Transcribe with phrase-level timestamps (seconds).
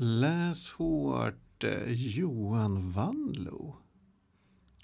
[0.00, 3.76] Läs hårt eh, Johan Wanlo.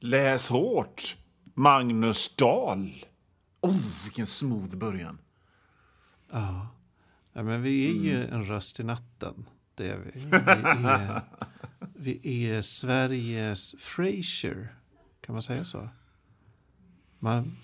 [0.01, 1.17] Läs hårt,
[1.55, 2.93] Magnus Dahl.
[3.61, 5.19] Oh, vilken smooth början.
[6.33, 6.69] Ja.
[7.33, 9.49] ja men vi är ju en röst i natten.
[9.75, 10.11] Det är vi.
[10.15, 11.21] Vi är,
[11.95, 14.75] vi är Sveriges Frasier.
[15.21, 15.89] Kan man säga så?
[17.19, 17.57] Man,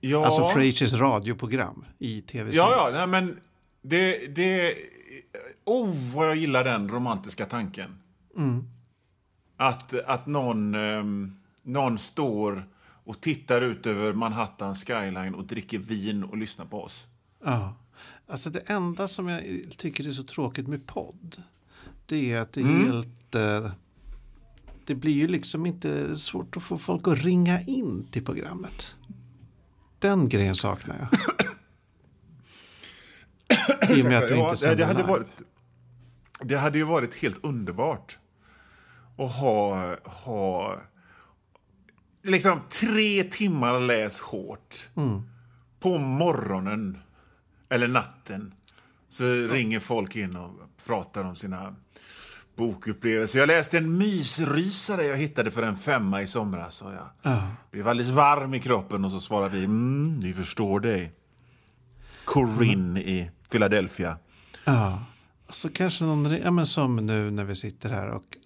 [0.00, 3.40] Ja, Alltså Frasiers radioprogram i tv ja, ja nej, men
[3.82, 4.74] det, det...
[5.64, 7.98] Oh, vad jag gillar den romantiska tanken.
[9.56, 12.68] Att, att någon, ehm, någon står
[13.04, 17.06] och tittar ut över Manhattan skyline och dricker vin och lyssnar på oss.
[17.44, 17.74] Ja.
[18.26, 19.42] Alltså det enda som jag
[19.76, 21.42] tycker är så tråkigt med podd.
[22.06, 22.86] Det är att det är Mm.
[22.92, 23.34] helt...
[23.34, 23.70] eh,
[24.86, 28.94] Det blir ju liksom inte svårt att få folk att ringa in till programmet.
[29.98, 31.33] Den grejen saknar jag.
[33.90, 35.08] I och med att Ja, inte det, sänder det, hade live.
[35.12, 35.26] varit,
[36.40, 38.18] det hade ju varit helt underbart
[39.18, 40.76] att ha, ha
[42.22, 44.88] liksom tre timmar läs hårt
[45.80, 46.98] på morgonen
[47.70, 48.54] eller natten.
[49.08, 50.50] Så ringer folk in och
[50.86, 51.74] pratar om sina
[52.56, 53.38] bokupplevelser.
[53.38, 56.82] Jag läste en mysrysare jag hittade för en femma i somras.
[56.82, 57.42] Och jag Ja.
[57.70, 61.12] blev alldeles varm i kroppen och så svarade vi mm, vi förstår dig.
[62.24, 64.18] Corinne i Philadelphia.
[64.64, 65.04] Ja,
[65.50, 68.36] så kanske någon, ja men som nu när vi sitter här och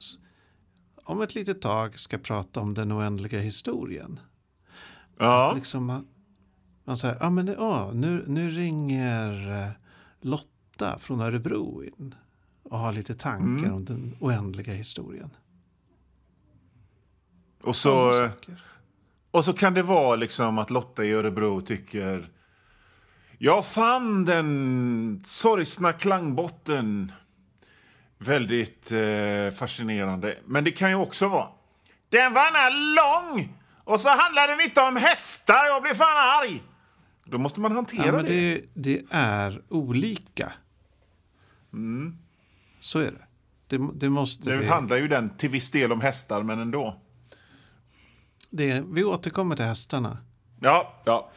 [1.05, 4.21] om ett litet tag ska prata om den oändliga historien.
[5.19, 5.53] Ja.
[5.55, 6.07] Liksom man,
[6.85, 9.71] man säger, ja men det, åh, nu, nu ringer eh,
[10.21, 12.15] Lotta från Örebro in
[12.63, 13.75] och har lite tankar Mm.
[13.75, 15.31] om den oändliga historien.
[17.63, 18.29] Och så,
[19.31, 22.29] och så kan det vara liksom att Lotta i Örebro tycker
[23.39, 27.13] Jag fann den sorgsna klangbotten
[28.19, 30.39] väldigt eh, fascinerande.
[30.45, 31.49] Men det kan ju också vara
[32.09, 33.55] Den var lång!
[33.85, 35.67] Och så handlade den inte om hästar.
[35.67, 36.63] Jag blev fan arg!
[37.25, 38.55] Då måste man hantera Ja, men det.
[38.55, 40.53] det, det är olika.
[42.81, 43.27] Så är det.
[43.67, 44.67] Det, det måste Nu vi...
[44.67, 47.01] handlar ju den till viss del om hästar, men ändå.
[48.51, 50.19] Det, vi återkommer till hästarna.
[50.61, 51.31] Ja, ja.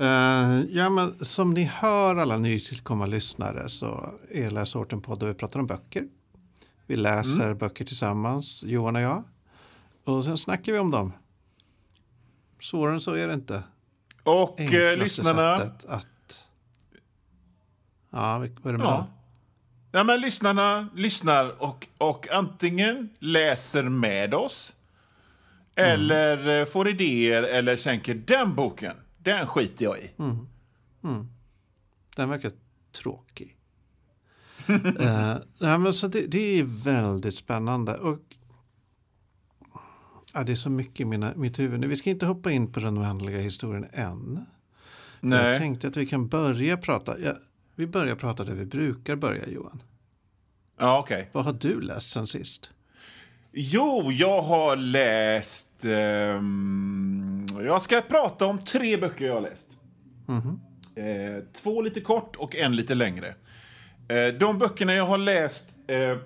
[0.00, 5.26] Eh, ja, men som ni hör alla nytillkomna lyssnare så är Läsårt en podd där
[5.26, 6.04] vi pratar om böcker.
[6.86, 7.58] Vi läser Mm.
[7.58, 9.24] böcker tillsammans, Johan och jag.
[10.04, 11.12] Och sen snackar vi om dem.
[12.60, 13.62] Svårare än så är det inte.
[14.22, 15.58] Och eh, lyssnarna...
[15.58, 16.44] sättet att...
[18.10, 19.06] Ja, vad är det med Ja.
[19.92, 24.74] Ja, men lyssnarna lyssnar och, och antingen läser med oss
[25.74, 30.10] eller eh, får idéer eller tänker den boken, den skiter jag i.
[32.16, 32.52] Den verkar
[32.92, 33.56] tråkig.
[34.70, 37.94] uh, nej, men så det, det är väldigt spännande.
[37.94, 38.18] Och,
[40.34, 41.86] ja, det är så mycket i mina, mitt huvud nu.
[41.86, 44.46] Vi ska inte hoppa in på den oändliga historien än.
[45.20, 45.58] Jag Nej.
[45.58, 47.20] tänkte att vi kan börja prata.
[47.20, 47.32] Ja,
[47.74, 49.82] vi börjar prata där vi brukar börja, Johan.
[50.78, 51.30] Ja, okej.
[51.32, 52.70] Vad har du läst sen sist?
[53.60, 55.84] Jo, jag har läst...
[55.84, 59.68] ehm, jag ska prata om tre böcker jag har läst.
[60.96, 63.34] Eh, två lite kort och en lite längre.
[64.08, 66.18] Eh, de böckerna jag har läst eh, eh,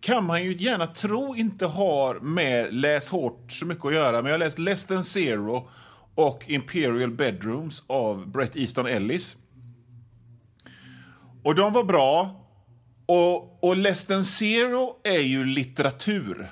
[0.00, 4.16] kan man ju gärna tro inte har med Läs hårt så mycket att göra.
[4.22, 5.68] Men jag har läst Less than Zero
[6.14, 9.36] och Imperial Bedrooms av Bret Easton Ellis.
[11.42, 12.43] Och de var bra.
[13.06, 16.50] Och, och Less than Zero är ju litteratur.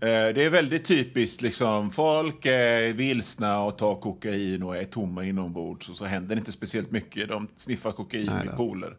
[0.00, 1.42] Eh, Det är väldigt typiskt.
[1.42, 5.88] Liksom, folk är vilsna och tar kokain och är tomma inombords.
[5.88, 7.28] Och så händer inte speciellt mycket.
[7.28, 8.96] De sniffar kokain Nej i pooler.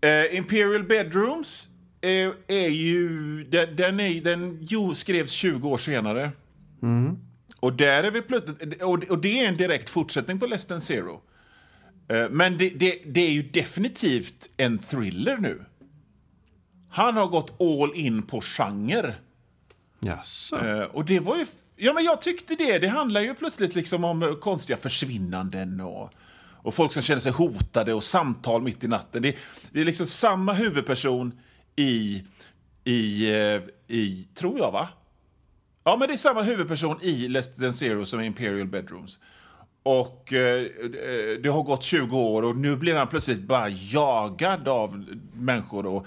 [0.00, 1.68] Eh, Imperial Bedrooms
[2.00, 3.08] är, är ju...
[3.44, 6.30] Den, den, är, den jo, skrevs 20 år senare.
[7.60, 10.80] Och, där är vi plötsligt, och, och det är en direkt fortsättning på Less than
[10.80, 11.20] Zero.
[12.10, 15.64] Eh, Men det, det, det är ju definitivt en thriller nu.
[16.90, 19.14] Han har gått all in på genre.
[20.00, 20.66] Jaså?
[20.66, 21.46] Eh, och det var ju...
[21.76, 22.78] Ja, men jag tyckte det.
[22.78, 26.10] Det handlar ju plötsligt liksom om eh, konstiga försvinnanden och,
[26.62, 29.22] och folk som känner sig hotade och samtal mitt i natten.
[29.22, 29.36] Det,
[29.70, 31.32] det är liksom samma huvudperson
[31.76, 32.24] i,
[32.84, 33.26] i,
[33.88, 34.28] i...
[34.34, 34.88] Tror jag, va?
[35.84, 39.18] Ja, men det är samma huvudperson i Less than Zero som i Imperial Bedrooms.
[39.82, 44.68] Och eh, eh, det har gått 20 år och nu blir han plötsligt bara jagad
[44.68, 45.04] av
[45.34, 46.06] människor och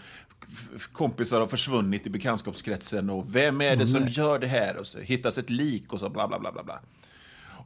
[0.92, 4.78] kompisar har försvunnit i bekantskapskretsen och vem är det som gör det här?
[4.78, 6.80] Och så hittas ett lik och så bla bla bla bla bla.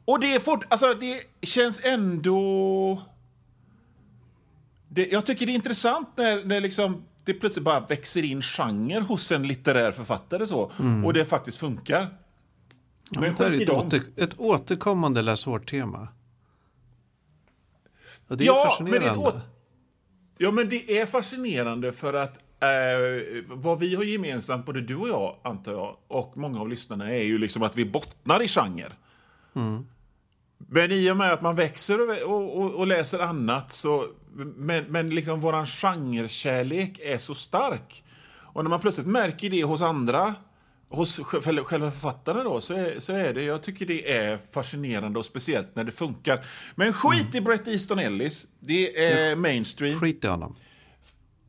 [0.04, 3.02] Och det är fort, alltså det känns ändå...
[4.88, 9.00] det, jag tycker det är intressant när, när liksom, det plötsligt bara växer in genre
[9.00, 10.70] hos en litterär författare så,
[11.04, 12.08] och det faktiskt funkar.
[13.10, 16.08] Ja, Men det är ett, åter, ett återkommande läshårt-tema.
[18.28, 19.40] Och det är Ja, men det fascinerande.
[20.38, 25.08] Ja, men det är fascinerande för att eh, vad vi har gemensamt, både du och
[25.08, 28.92] jag, antar jag, och många av lyssnarna, är ju liksom att vi bottnar i genre.
[30.58, 34.06] Men i och med att man växer och, och, och, läser annat så...
[34.56, 38.04] Men, men liksom våran genrekärlek är så stark.
[38.40, 40.34] Och när man plötsligt märker det hos andra,
[40.90, 43.42] hos sj- själva författarna då, så är, så är det...
[43.42, 46.46] Jag tycker det är fascinerande och speciellt när det funkar.
[46.74, 48.46] Men skit i Bret Easton Ellis.
[48.60, 50.00] Det är mainstream.
[50.00, 50.56] Skit i honom.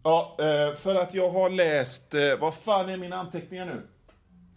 [0.04, 2.14] Ja, eh, för att jag har läst...
[2.14, 3.82] eh, Vad fan är mina anteckningar nu?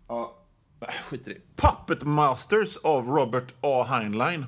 [0.08, 0.38] Ja,
[0.80, 1.40] äh, skit i det.
[1.68, 3.86] Puppet Masters av Robert A.
[3.88, 4.46] Heinlein.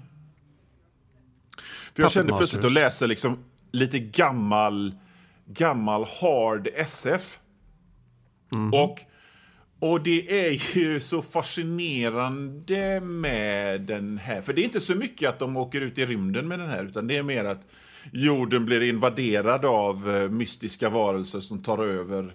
[1.58, 2.64] För jag Puppet kände plötsligt Masters.
[2.66, 4.94] att läsa liksom lite gammal,
[5.46, 7.38] gammal hard SF.
[8.72, 9.00] Och,
[9.84, 14.42] och det är ju så fascinerande med den här.
[14.42, 16.84] För det är inte så mycket att de åker ut i rymden med den här,
[16.84, 17.66] utan det är mer att
[18.12, 22.34] jorden blir invaderad av eh, mystiska varelser som tar över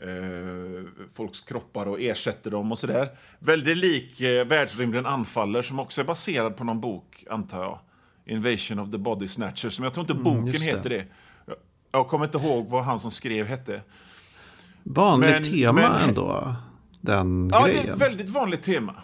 [0.00, 3.08] eh, folks kroppar och ersätter dem och sådär.
[3.38, 7.78] Väldigt lik eh, Världsrymden anfaller som också är baserad på någon bok, antar jag.
[8.26, 10.70] Invasion of the Body Snatchers, men jag tror inte boken just det.
[10.70, 11.06] heter det.
[11.46, 11.56] Jag,
[11.92, 13.82] jag kommer inte ihåg vad han som skrev hette.
[14.82, 16.54] Vanligt tema men- ändå.
[17.00, 17.88] Den Ja, det grejen.
[17.88, 18.94] är ett väldigt vanligt tema.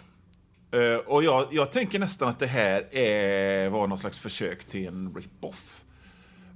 [0.71, 4.87] Eh, och jag, jag tänker nästan att det här är, var någon slags försök till
[4.87, 5.81] en rip-off.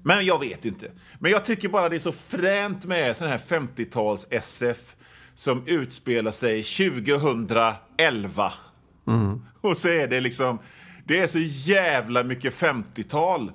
[0.04, 0.92] Men jag vet inte.
[1.20, 4.96] Men jag tycker bara det är så fränt med sån här 50-tals SF
[5.34, 8.52] som utspelar sig 2011.
[9.62, 10.60] Och så är det liksom,
[11.06, 11.40] det är så
[11.72, 13.52] jävla mycket 50-tal.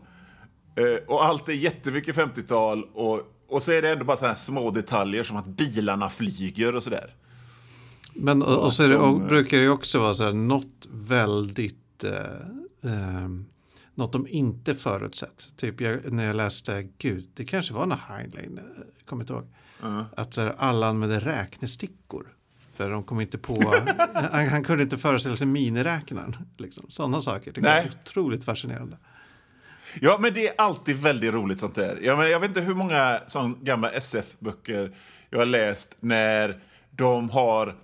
[0.77, 4.35] Eh, och allt är jättemycket 50-tal och, och så är det ändå bara så här
[4.35, 7.15] små detaljer som att bilarna flyger och sådär.
[8.15, 12.05] Men och, och så det, de- och brukar det också vara så här, något väldigt,
[12.05, 13.29] eh, eh,
[13.95, 15.49] något de inte förutsett.
[15.57, 19.47] Typ jag, när jag läste, gud, det kanske var någon Heinlein, eh, kommer inte ihåg.
[20.17, 22.27] Att så här, alla använde räknestickor.
[22.77, 23.75] För de kom inte på,
[24.15, 26.37] han, han kunde inte föreställa sig miniräknaren.
[26.57, 26.85] Liksom.
[26.89, 27.85] Sådana saker Nej.
[27.85, 28.97] är otroligt fascinerande.
[30.01, 31.99] Ja, men det är alltid väldigt roligt sånt där.
[32.03, 34.97] Ja, men jag vet inte hur många sån gamla SF-böcker
[35.31, 37.75] jag har läst när de har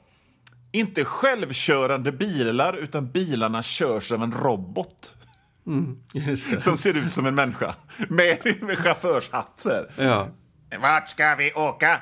[0.73, 5.13] inte självkörande bilar, utan bilarna körs av en robot
[5.65, 6.61] det.
[6.61, 7.75] som ser ut som en människa
[8.09, 8.79] med, med
[9.65, 9.93] här.
[9.97, 10.29] Ja.
[10.83, 12.01] Vart ska vi åka?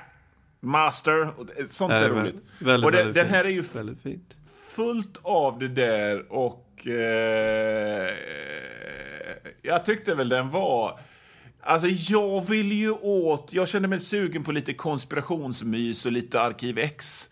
[0.60, 1.30] Master.
[1.68, 2.42] Sånt är är roligt.
[2.58, 4.36] väldigt, och det, väldigt den här är ju Väldigt fint.
[4.76, 8.14] fullt av det där och eh,
[9.62, 11.00] jag tyckte väl den var...
[11.60, 13.52] Alltså jag vill ju åt...
[13.52, 17.30] Jag kände mig sugen på lite konspirationsmys och lite Arkiv X.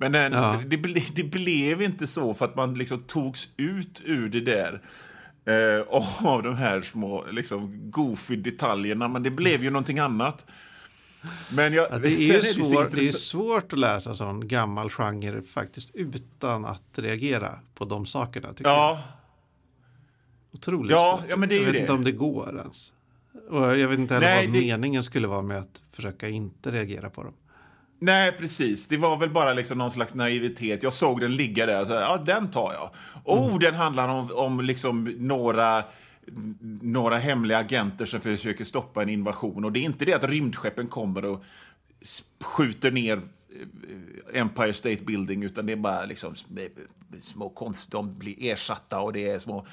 [0.00, 0.62] Men den, Ja.
[0.66, 4.82] det, ble, det blev inte så för att man liksom togs ut ur det där.
[5.44, 5.86] Eh,
[6.26, 10.46] av de här små liksom, goofy detaljerna, men det blev ju någonting annat.
[11.52, 15.42] Men jag, Ja, det, är ju svår, det är svårt att läsa sån gammal genre
[15.42, 18.48] faktiskt utan att reagera på de sakerna.
[18.48, 18.76] Tycker jag.
[18.78, 19.02] Ja,
[20.52, 21.30] Otroligt Ja, svårt.
[21.30, 21.78] ja, men det är jag vet det.
[21.80, 22.92] inte om det går ens.
[23.50, 27.10] Och jag vet inte heller Nej, vad meningen skulle vara med att försöka inte reagera
[27.10, 27.32] på dem.
[28.00, 28.88] Nej, precis.
[28.88, 30.82] Det var väl bara liksom någon slags naivitet.
[30.82, 32.90] Jag såg den ligga där så, ja, den tar jag.
[33.24, 35.84] Oh, den handlar om, om liksom några,
[36.82, 39.64] några hemliga agenter som försöker stoppa en invasion.
[39.64, 41.44] Och det är inte det att rymdskeppen kommer och
[42.44, 43.16] skjuter ner
[44.32, 46.68] eh, Empire State Building, utan det är bara liksom sm-
[47.20, 49.66] små konst, de blir ersatta och det är små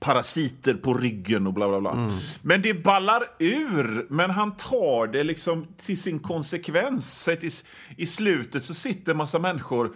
[0.00, 2.10] parasiter på ryggen och bla bla bla.
[2.42, 7.22] Men det ballar ur, men han tar det liksom till sin konsekvens.
[7.22, 7.44] Så att
[7.96, 9.92] i, slutet så sitter en massa människor,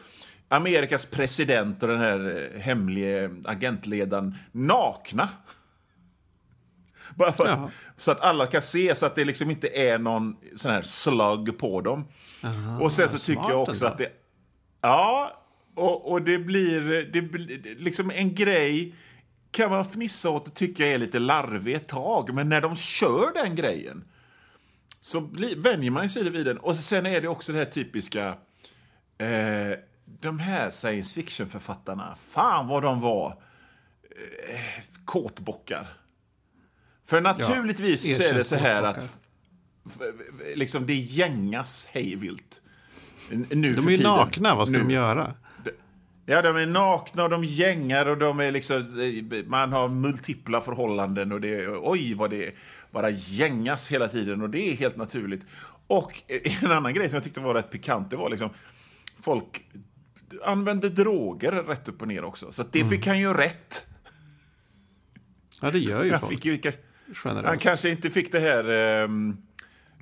[0.49, 5.29] Amerikas president och den här eh, hemlige agentledaren, nakna.
[7.15, 10.37] Bara för att, så att alla kan se, så att det liksom inte är någon
[10.57, 12.05] sån här slug på dem.
[12.81, 14.09] och sen så tycker jag också att det...
[14.81, 15.41] Ja,
[15.75, 18.95] och, och det blir, det blir liksom en grej
[19.55, 23.33] kan man fnissa åt och tycka är lite larvig ett tag, men när de kör
[23.35, 24.05] den grejen
[25.01, 26.59] så blir, vänjer man sig vid den.
[26.59, 28.29] Och sen är det också det här typiska...
[29.19, 29.79] Eh,
[30.21, 33.29] de här science fiction-författarna, fan vad de var
[34.49, 34.61] eh,
[35.05, 35.87] kåtbockar.
[37.07, 39.19] För naturligtvis så är det så här att
[40.55, 42.63] liksom det gängas hejvilt.
[43.31, 44.85] Nu De är ju nakna, vad ska Nu.
[44.85, 45.35] de göra?
[46.27, 48.85] Ja, de är nakna och de gängar och de är liksom,
[49.47, 52.55] man har multipla förhållanden och det är, oj vad det är,
[52.91, 55.47] bara gängas hela tiden och det är helt naturligt.
[55.87, 56.23] Och
[56.63, 58.51] en annan grej som jag tyckte var rätt pikant, det var liksom
[59.21, 59.65] folk
[60.45, 62.53] använde droger rätt upp och ner också.
[62.53, 63.87] Så det fick han ju rätt.
[65.61, 66.45] Ja, det gör ju Han, folk.
[66.45, 66.61] ju,
[67.45, 69.37] han kanske inte fick det här, ehm,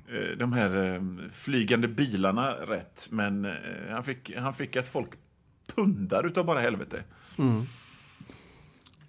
[0.09, 3.51] eh, de här ehm, flygande bilarna rätt, men eh,
[3.89, 5.09] han fick, han fick att folk
[5.67, 7.03] pundar utav bara helvete.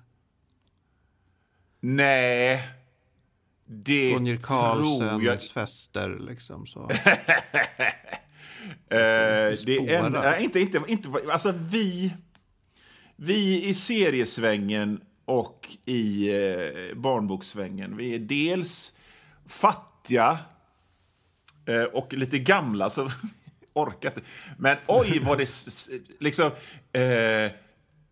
[1.80, 2.68] Nej,
[3.64, 4.76] det Bonnier tror jag...
[5.18, 6.90] Carlsens fester liksom så.
[8.90, 12.14] Eh, det är en, inte, inte, inte, alltså vi,
[13.16, 18.92] vi i seriesvängen och i eh, barnbokssvängen, vi är dels
[19.46, 20.38] fattiga
[21.66, 23.08] eh, och lite gamla, så
[23.72, 24.14] orkat.
[24.58, 25.48] Men oj vad det
[26.18, 26.50] liksom...
[26.92, 27.52] Eh,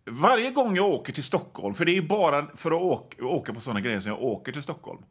[0.05, 3.61] varje gång jag åker till Stockholm, för det är bara för att åka, åka på
[3.61, 5.03] såna grejer som jag åker till Stockholm,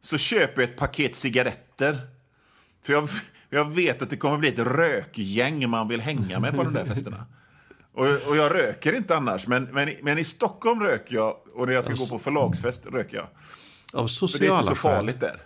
[0.00, 2.00] så köper jag ett paket cigaretter.
[2.82, 3.08] För jag,
[3.50, 6.84] jag vet att det kommer bli ett rökgäng man vill hänga med på de där
[6.84, 7.26] festerna.
[7.98, 11.74] Och, och jag röker inte annars, men, men, men i Stockholm röker jag och när
[11.74, 13.26] jag ska gå på förlagsfest röker jag.
[13.92, 14.94] Av För det är sociala inte så skäl.
[14.94, 15.42] farligt där.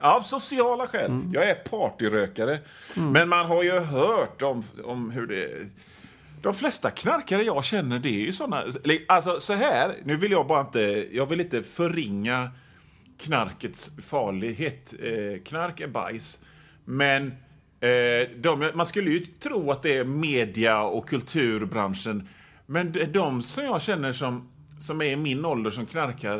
[0.00, 1.22] Av sociala skäl.
[1.32, 2.58] Jag är partyrökare.
[2.94, 5.48] Men man har ju hört om, om hur det...
[6.42, 8.64] De flesta knarkare jag känner, det är ju såna...
[9.08, 11.06] Alltså så här, nu vill jag bara inte...
[11.12, 12.50] Jag vill inte förringa
[13.18, 14.94] knarkets farlighet.
[15.02, 16.40] Eh, knark är bajs.
[16.84, 17.34] Men
[18.40, 22.28] de, man skulle ju tro att det är media och kulturbranschen.
[22.66, 26.36] Men de- som jag känner som, som är i min ålder som knarkar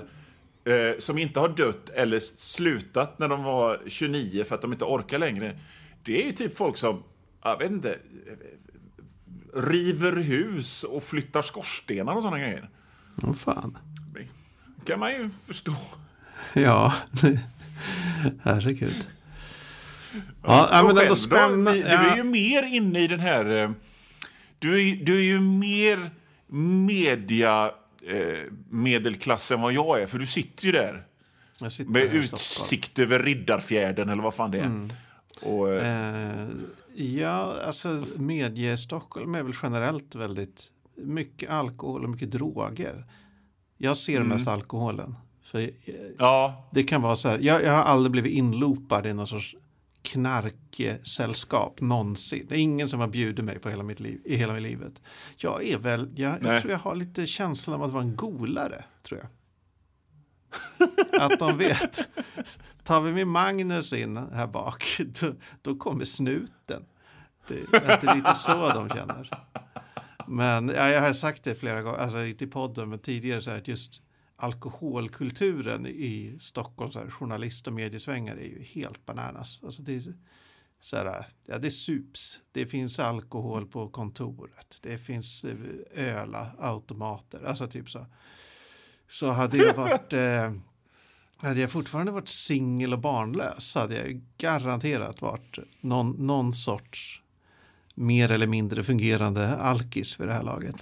[0.65, 4.85] eh, som inte har dött eller slutat när de var 29 för att de inte
[4.85, 5.59] orkar längre.
[6.03, 7.03] Det är ju typ folk som,
[7.43, 7.99] jag vet inte, eh,
[9.61, 12.71] river hus och flyttar skorstenar och sådana grejer.
[13.23, 13.79] Åh fan.
[14.15, 15.75] Det kan man ju förstå.
[16.53, 16.95] Ja,
[18.43, 19.09] herregud.
[20.43, 21.15] Ja, ja men ändå då?
[21.17, 21.73] spännande.
[21.73, 23.57] Du är ju mer inne i den här...
[23.57, 23.71] eh,
[24.59, 26.11] Du är, du är ju mer
[26.87, 27.71] media
[28.07, 31.07] eh, medelklass än vad jag är, för du sitter ju där
[31.71, 34.89] sitter med utsikt över Riddarfjärden eller vad fan det är.
[35.43, 36.49] Och, eh, Eh,
[36.97, 40.65] ja, alltså medie Stockholm är väl generellt väldigt
[40.97, 43.05] mycket alkohol och mycket droger.
[43.79, 44.29] Jag ser Mm.
[44.29, 45.15] mest alkoholen.
[45.43, 45.71] För
[46.19, 49.57] ja, det kan vara så här, jag, jag har aldrig blivit inloopad i någon sorts
[50.03, 52.47] knarksällskap någonsin.
[52.49, 54.93] Det är ingen som har bjudit mig på hela mitt liv, i hela livet.
[55.37, 58.85] Jag är väl, jag, jag tror jag har lite känslan av att vara en golare,
[59.03, 59.29] tror jag.
[61.21, 62.09] Att de vet,
[62.85, 64.85] tar vi med Magnus in här bak,
[65.21, 66.85] då, då kommer snuten.
[67.49, 69.31] Det, att det är lite så de känner.
[70.27, 73.51] Men ja, jag har sagt det flera gånger, alltså inte i podden, men tidigare så
[73.51, 74.03] här att just
[74.41, 79.61] alkoholkulturen i Stockholm, så här, journalist och mediesvängar är ju helt bananas.
[79.65, 80.03] Alltså det är
[80.81, 87.45] så här, ja det sups, det finns alkohol på kontoret, det finns eh, öla, ölautomater,
[87.45, 88.07] alltså typ så.
[89.09, 90.53] Så hade jag varit, eh,
[91.37, 97.23] hade jag fortfarande varit singel och barnlös så hade jag garanterat varit någon, någon sorts
[97.95, 100.77] mer eller mindre fungerande alkis vid det här laget.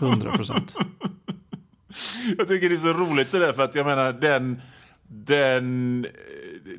[0.00, 0.74] 100 procent.
[2.38, 4.62] jag tycker det är så roligt sådär för att jag menar den...
[5.06, 6.02] den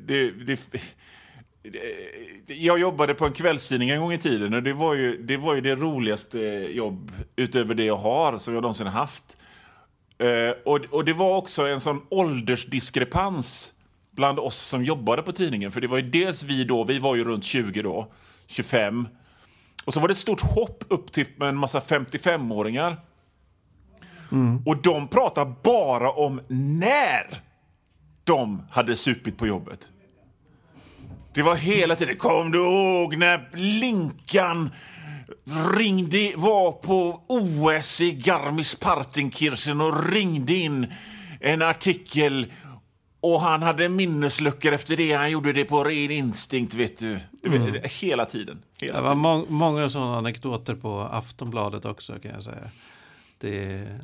[0.06, 0.60] det, det,
[1.62, 5.36] det, jag jobbade på en kvällstidning en gång i tiden och det var ju det,
[5.36, 6.38] var ju det roligaste
[6.70, 9.36] jobb utöver det jag har som jag någonsin haft.
[10.18, 13.72] Eh, och, och det var också en sån åldersdiskrepans
[14.10, 15.70] bland oss som jobbade på tidningen.
[15.70, 18.12] För det var ju dels vi då, vi var ju runt 20 då,
[18.46, 19.08] 25.
[19.86, 22.96] Och så var det ett stort hopp upp till med en massa 55-åringar.
[24.64, 27.40] Och de pratar bara om när
[28.24, 29.80] de hade supit på jobbet.
[31.34, 34.70] Det var hela tiden, kom du ihåg när Linkan
[35.76, 40.86] ringde, var på OS i Garmisch-Partenkirchen och ringde in
[41.40, 42.52] en artikel
[43.20, 45.12] och han hade minnesluckor efter det.
[45.12, 47.18] Han gjorde det på ren instinkt, vet du.
[47.82, 48.62] Hela tiden.
[48.80, 52.70] Hela Det var må många sådana anekdoter på Aftonbladet också kan jag säga.
[53.50, 54.00] Det,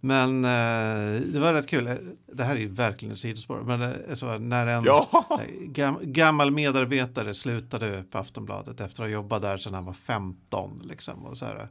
[0.00, 1.88] men eh, det var rätt kul.
[2.32, 3.62] Det här är ju verkligen ett sidospår.
[3.66, 5.26] Men är så, när en Ja.
[5.60, 10.80] gam, gammal medarbetare slutade på Aftonbladet efter att ha jobbat där sedan han var 15
[10.84, 11.68] liksom, och så här,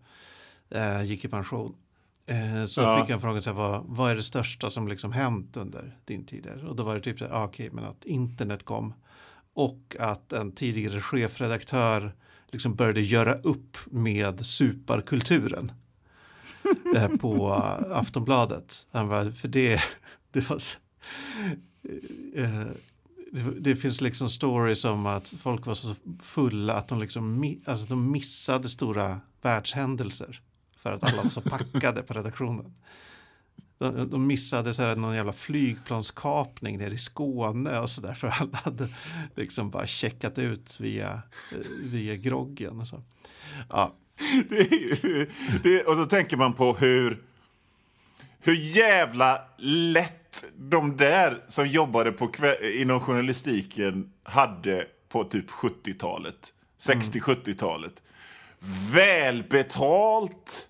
[0.70, 1.76] eh, gick i pension.
[2.26, 3.02] Eh, så Ja.
[3.02, 6.26] fick jag frågan så här, vad, vad är det största som liksom hänt under din
[6.26, 6.66] tid där?
[6.66, 8.94] Och då var det typ så här, ah, okej, men att internet kom
[9.54, 12.16] och att en tidigare chefredaktör
[12.52, 15.72] liksom började göra upp med suparkulturen
[16.96, 17.54] eh, på
[17.92, 18.88] Aftonbladet.
[18.92, 19.82] Han bara, för det,
[20.32, 20.78] det var så,
[22.36, 22.68] eh,
[23.32, 27.86] det, det finns liksom stories om att folk var så fulla att de, liksom, alltså
[27.86, 30.42] de missade stora världshändelser
[30.78, 32.74] för att alla var så packade på redaktionen.
[33.78, 38.28] De, de missade så här någon jävla flygplanskapning nere i Skåne och så där för
[38.28, 38.88] alla hade
[39.36, 42.80] liksom bara checkat ut via, eh, via groggen.
[42.80, 43.04] Och så.
[43.70, 43.94] Ja,
[44.50, 45.30] det är ju,
[45.64, 47.24] det, och så tänker man på hur,
[48.40, 56.54] hur jävla lätt de där som jobbade på kvä- inom journalistiken hade på typ 70-talet.
[56.80, 58.04] 60-70-talet.
[58.94, 60.70] Välbetalt.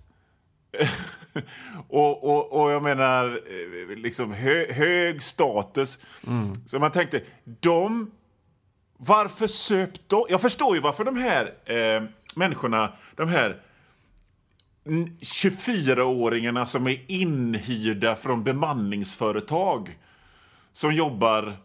[1.89, 5.99] och, och, och jag menar, eh, liksom hö, hög status.
[6.65, 7.21] Så man tänkte,
[7.59, 8.11] de
[8.97, 10.25] varför söp de?
[10.29, 12.03] Jag förstår ju varför de här eh,
[12.35, 13.61] människorna, de här
[14.85, 19.97] n- 24-åringarna som är inhyrda från bemanningsföretag
[20.73, 21.57] som jobbar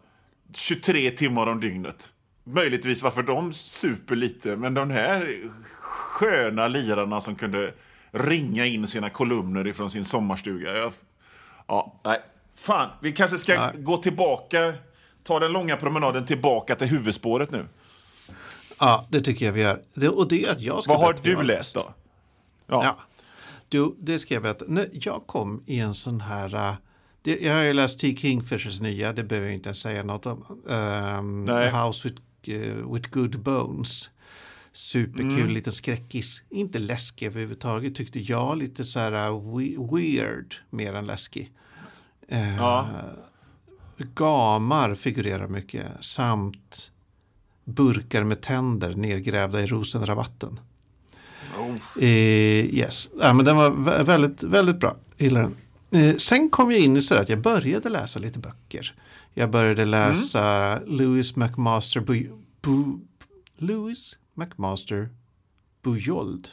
[0.53, 2.13] 23 timmar om dygnet.
[2.43, 5.49] Möjligtvis varför de super lite, men de här
[5.81, 7.73] sköna lirarna som kunde
[8.11, 10.77] ringa in sina kolumner ifrån sin sommarstuga.
[10.77, 10.93] Jag,
[11.67, 12.21] ja, nej.
[12.55, 13.71] Fan, vi kanske ska Nej.
[13.83, 14.73] gå tillbaka,
[15.23, 17.67] ta den långa promenaden tillbaka till huvudspåret nu.
[18.79, 19.81] Ja, det tycker jag vi gör.
[19.93, 21.93] Det, och det är att jag ska Vad har du läst då?
[22.67, 22.83] Ja.
[22.83, 22.97] Ja.
[23.69, 24.65] Du, det ska jag berätta.
[24.67, 26.55] När jag kom i en sån här...
[26.55, 26.73] äh,
[27.21, 28.15] det, jag har ju läst T.
[28.15, 30.45] Kingfishers nya, det behöver jag inte ens säga något om.
[30.65, 34.09] Um, House with, eh, with Good Bones.
[34.71, 35.53] Superkul Mm.
[35.53, 36.43] liten skräckis.
[36.49, 38.57] Inte läskig överhuvudtaget tyckte jag.
[38.57, 39.11] Lite så här
[39.57, 41.51] we, weird mer än läskig.
[42.27, 42.87] Eh, Ja.
[43.97, 46.91] Gamar figurerar mycket samt
[47.65, 50.59] burkar med tänder nedgrävda i rosenrabatten.
[51.57, 52.03] Oh.
[52.03, 54.95] Eh, yes, ja, men den var vä- väldigt, väldigt bra.
[55.17, 55.55] Gillar den.
[56.09, 58.93] Eh, sen kom jag in i så att jag började läsa lite böcker.
[59.33, 62.99] Jag började läsa Louis McMaster Bu- Bu-
[63.57, 65.09] Louis McMaster
[65.83, 66.47] Bujold.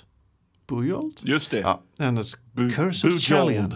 [0.67, 1.21] Bujold?
[1.23, 1.59] Just det.
[1.61, 3.21] Ja, hennes Bu- Curse of.
[3.23, 3.75] Chalian.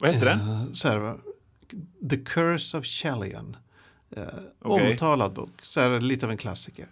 [0.00, 0.38] Vad heter den?
[0.40, 1.16] Eh, här?
[2.10, 3.56] The Curse of Chalian.
[4.10, 4.22] Eh,
[4.58, 4.90] Okej.
[4.92, 6.88] Omtalad bok, så här, lite av en klassiker.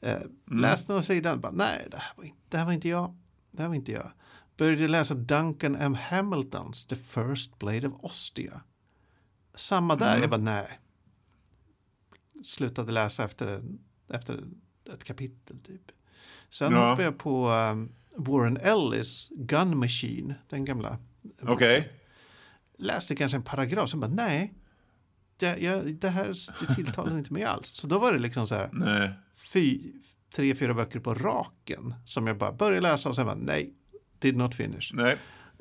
[0.00, 0.60] Eh, Mm.
[0.60, 3.16] Läste några sidor bara, nej, det här, var inte, det här var inte jag.
[3.50, 4.12] Det här var inte jag.
[4.56, 5.94] Började läsa Duncan M.
[5.94, 8.60] Hamiltons The First Blade of Ostia.
[9.54, 10.20] Samma där, Mm.
[10.20, 10.80] jag bara, nej.
[12.44, 13.62] Slutade läsa efter,
[14.08, 14.44] efter
[14.94, 15.82] ett kapitel typ.
[16.50, 16.90] Sen Ja.
[16.90, 20.98] hoppade jag på um, Warren Ellis Gun Machine, den gamla
[21.42, 21.92] Okej.
[22.78, 24.54] läste kanske en paragraf som bara nej,
[25.38, 26.36] det, jag, det här
[26.68, 27.66] det tilltalar inte mig alls.
[27.68, 29.10] Så då var det liksom så här Nej.
[29.52, 29.92] fy,
[30.36, 33.72] tre, fyra böcker på raken som jag bara började läsa och sen bara nej,
[34.18, 34.90] did not finish.
[34.92, 35.16] Nej.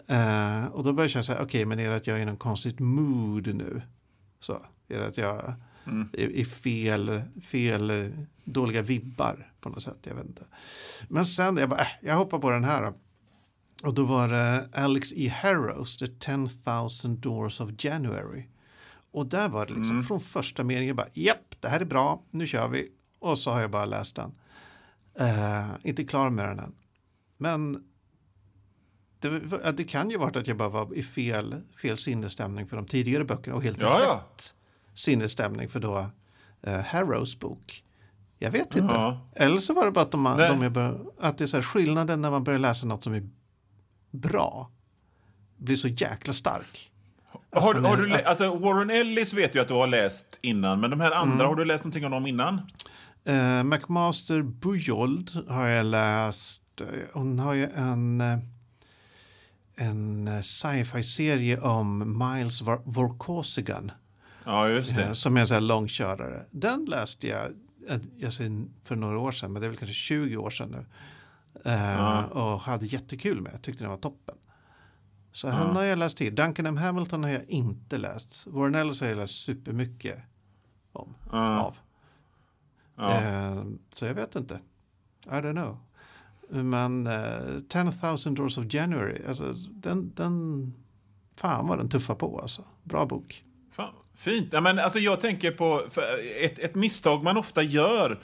[0.07, 2.21] Eh, och då började jag känna så här, okej, men är det att jag är
[2.21, 3.81] i någon konstigt mood nu?
[4.39, 4.53] Så,
[4.87, 5.53] är det att jag
[5.87, 6.09] Mm.
[6.13, 8.11] är i fel, fel
[8.43, 10.43] dåliga vibbar på något sätt, jag vet inte.
[11.07, 12.93] Men sen, jag bara, äh, jag hoppar på den här då.
[13.87, 15.27] Och då var det Alex E.
[15.41, 18.45] Harrows, The 10,000 Doors of January.
[19.17, 20.03] Och där var det liksom Mm.
[20.03, 22.87] från första meningen bara, japp, det här är bra, nu kör vi.
[23.19, 24.31] Och så har jag bara läst den.
[25.19, 26.75] Eh, inte klar med den än.
[27.37, 27.83] Men
[29.19, 29.39] det,
[29.71, 33.23] det kan ju varit att jag bara var i fel, fel sinnesstämning för de tidigare
[33.25, 34.13] böckerna och helt Ja, ja.
[34.15, 34.53] rätt
[34.93, 36.09] sinnesstämning för då
[36.67, 37.83] uh, Harrows bok.
[38.39, 38.93] Jag vet inte.
[38.93, 39.27] Ja.
[39.35, 41.63] Eller så var det bara att, de, de är bör, att det är så här
[41.63, 43.29] skillnaden när man börjar läsa något som är
[44.11, 44.71] bra
[45.57, 46.91] blir så jäkla stark.
[47.51, 50.89] Har, men- har du alltså, Warren Ellis vet ju att du har läst innan, men
[50.89, 51.47] de här andra, Mm.
[51.47, 52.61] har du läst någonting om dem innan?
[53.29, 56.61] Uh, McMaster Bujold har jag läst.
[56.81, 58.37] Eh, Hon har ju en, eh,
[59.75, 63.91] en eh, sci-fi-serie om Miles Vor- Vorkosigan.
[64.45, 65.15] Ja, just eh, det.
[65.15, 66.45] Som är en sån här långkörare.
[66.51, 67.45] Den läste jag,
[67.89, 70.69] eh, jag säger för några år sedan, men det är väl kanske 20 år sedan
[70.71, 70.85] nu.
[71.71, 72.23] Eh, Ja.
[72.25, 74.35] Och hade jättekul med, jag tyckte den var toppen.
[75.31, 76.35] Så henne har jag läst till.
[76.35, 76.77] Duncan M.
[76.77, 78.47] Hamilton har jag inte läst.
[78.47, 80.19] Warren Ellis har jag läst supermycket
[80.91, 81.75] om, av.
[82.99, 84.59] Eh, så jag vet inte.
[85.25, 85.77] I don't know.
[86.49, 90.73] Men uh, 10,000 Doors of January, alltså, den, den,
[91.35, 92.63] fan vad den tuffar på alltså.
[92.83, 93.43] Bra bok.
[93.71, 94.53] Fan, fint.
[94.53, 95.83] Ja, men, alltså, jag tänker på
[96.41, 98.19] ett, ett misstag man ofta gör,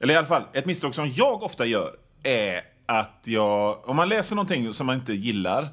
[0.00, 4.08] eller i alla fall ett misstag som jag ofta gör, är att jag, om man
[4.08, 5.68] läser någonting som man inte gillar,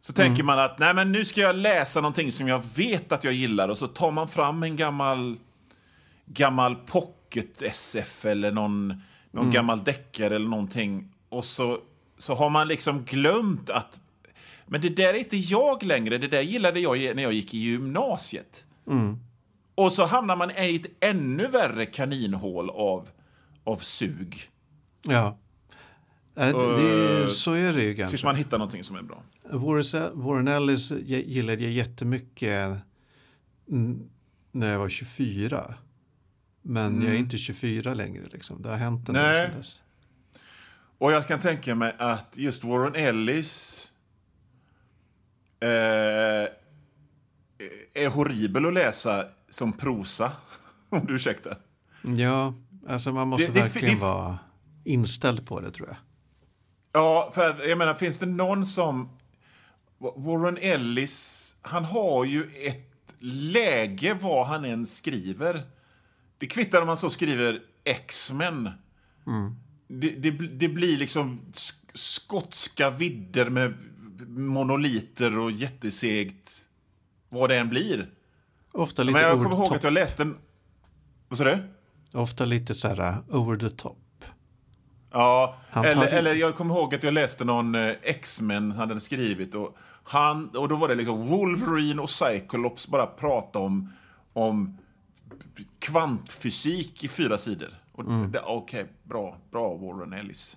[0.00, 3.24] så tänker man att nej, men nu ska jag läsa någonting som jag vet att
[3.24, 5.36] jag gillar och så tar man fram en gammal,
[6.26, 11.12] gammal pocket SF eller någon, någon gammal deckare eller någonting.
[11.28, 11.78] Och så,
[12.18, 14.00] så har man liksom glömt att
[14.66, 16.18] men det där är inte jag längre.
[16.18, 18.66] Det där gillade jag när jag gick i gymnasiet.
[19.74, 23.08] Och så hamnar man i ett ännu värre kaninhål av,
[23.64, 24.50] av sug.
[25.02, 25.36] Ja.
[26.40, 28.26] Äh, det, så är det ju Tills ganska.
[28.26, 29.22] man hittar någonting som är bra.
[30.14, 32.78] Warren Ellis gillade jag jättemycket
[33.70, 34.08] mm,
[34.52, 35.74] när jag var 24.
[36.62, 38.28] Men jag är inte 24 längre.
[38.32, 38.62] Liksom.
[38.62, 39.82] Det har hänt en del sedan dess.
[40.98, 43.86] Och jag kan tänka mig att just Warren Ellis
[45.60, 45.68] eh,
[47.94, 50.32] är horribel att läsa som prosa,
[50.90, 51.58] om du ursäktar.
[52.16, 52.54] Ja,
[52.88, 54.38] alltså man måste Det- det- verkligen det- vara
[54.84, 55.96] inställd på det tror jag.
[56.92, 59.08] Ja, för jag menar, finns det någon som...
[60.16, 65.62] Warren Ellis, han har ju ett läge vad han än skriver.
[66.38, 68.70] Det kvittar om man så skriver X-Men.
[69.88, 73.74] Det, det, bl- det blir liksom sk- skotska vidder med
[74.28, 76.60] monoliter och jättesegt,
[77.28, 78.10] vad det än blir.
[78.72, 80.36] Ofta lite, Men jag kommer ihåg att jag läste en...
[81.28, 81.58] Vad sa du?
[82.12, 83.98] Ofta lite så här uh, over the top.
[85.10, 88.88] Ja, Han tar eller, eller jag kommer ihåg att jag läste någon eh, X-Men han
[88.88, 93.92] hade skrivit och, han, och då var det liksom Wolverine och Cyclops bara prata om,
[94.32, 94.78] om
[95.78, 97.68] kvantfysik i fyra sidor.
[97.98, 98.34] Mm.
[98.44, 100.56] Okej, bra, bra Warren Ellis.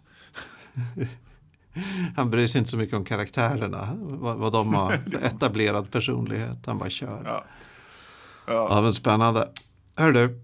[2.15, 3.87] Han bryr sig inte så mycket om karaktärerna.
[3.95, 6.65] Vad, vad de har etablerad personlighet.
[6.65, 7.21] Han bara kör.
[7.25, 7.45] Ja.
[8.47, 9.49] Ja, men spännande.
[9.95, 10.41] Hör du,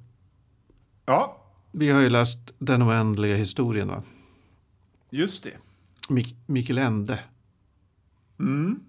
[1.06, 1.39] ja,
[1.72, 4.04] vi har ju läst Den oändliga historien va?
[5.10, 5.58] just det.
[6.10, 7.20] Mik- Mikael Ende.
[8.40, 8.80] Mm.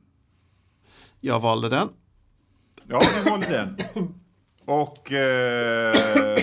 [1.20, 1.88] Jag valde den.
[2.86, 3.76] Ja, vi valde den.
[4.64, 6.38] Och eh,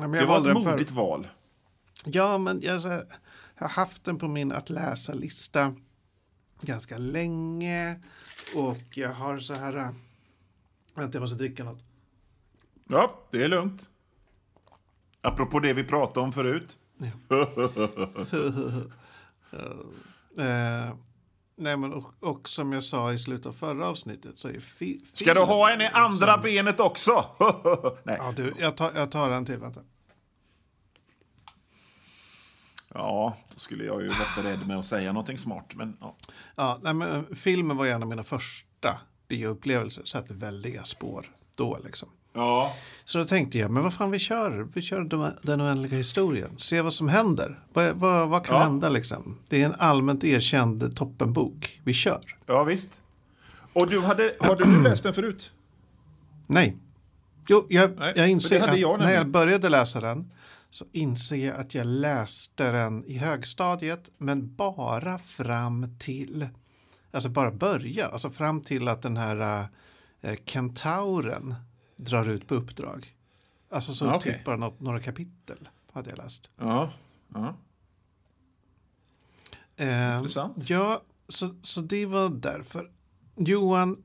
[0.00, 1.28] Ja, det var ett modigt val.
[2.04, 3.06] Ja, men jag, här,
[3.54, 5.74] har haft den på min att läsa-lista
[6.60, 8.00] ganska länge.
[8.54, 9.76] Och jag har så här...
[9.76, 9.90] äh,
[10.94, 11.82] Vänta, jag måste dricka något.
[12.88, 13.88] Ja, det är lugnt.
[15.20, 16.78] Apropå det vi pratade om förut.
[20.38, 20.94] Eh,
[21.56, 25.00] nej, men och, och som jag sa i slutet av förra avsnittet så är fi,
[25.12, 27.24] Ska du ha en i andra benet också?
[28.04, 28.16] Nej.
[28.18, 29.58] Ja, du, jag tar, jag tar en till.
[29.58, 29.80] Vänta.
[32.94, 35.74] Ja, då skulle jag ju varit beredd med att säga någonting smart.
[35.74, 36.16] Men, ja.
[36.54, 40.04] Ja, nej, men, filmen var en av mina första bioupplevelser.
[40.04, 41.26] Satte väldiga spår
[41.56, 42.08] då liksom.
[42.32, 42.74] Ja.
[43.04, 44.68] Så då tänkte jag, men vad fan vi kör?
[44.74, 45.00] Vi kör
[45.42, 46.50] den- oändliga historien.
[46.58, 47.58] Se vad som händer.
[47.72, 48.62] Vad, vad, vad kan Ja.
[48.62, 49.38] hända liksom?
[49.48, 51.80] Det är en allmänt erkänd toppenbok.
[51.84, 52.36] Vi kör.
[52.46, 53.02] Ja, visst.
[53.72, 55.52] Och du hade, hade du läst den förut?
[56.46, 56.76] Nej.
[57.48, 60.30] Jo, jag, Nej, jag inser att jag när jag började läsa den
[60.70, 66.48] så inser jag att jag läste den i högstadiet men bara fram till,
[67.10, 69.66] alltså bara börja, alltså fram till att den här
[70.20, 71.54] äh, kentauren
[71.98, 73.14] drar ut på uppdrag.
[73.70, 74.32] Alltså så Ja, okej.
[74.34, 76.48] typ bara något, några kapitel hade jag läst.
[76.56, 76.90] Ja.
[77.34, 77.54] ja.
[79.76, 80.70] Eh, Intressant.
[80.70, 82.90] Ja, så, så det var därför.
[83.36, 84.02] Johan,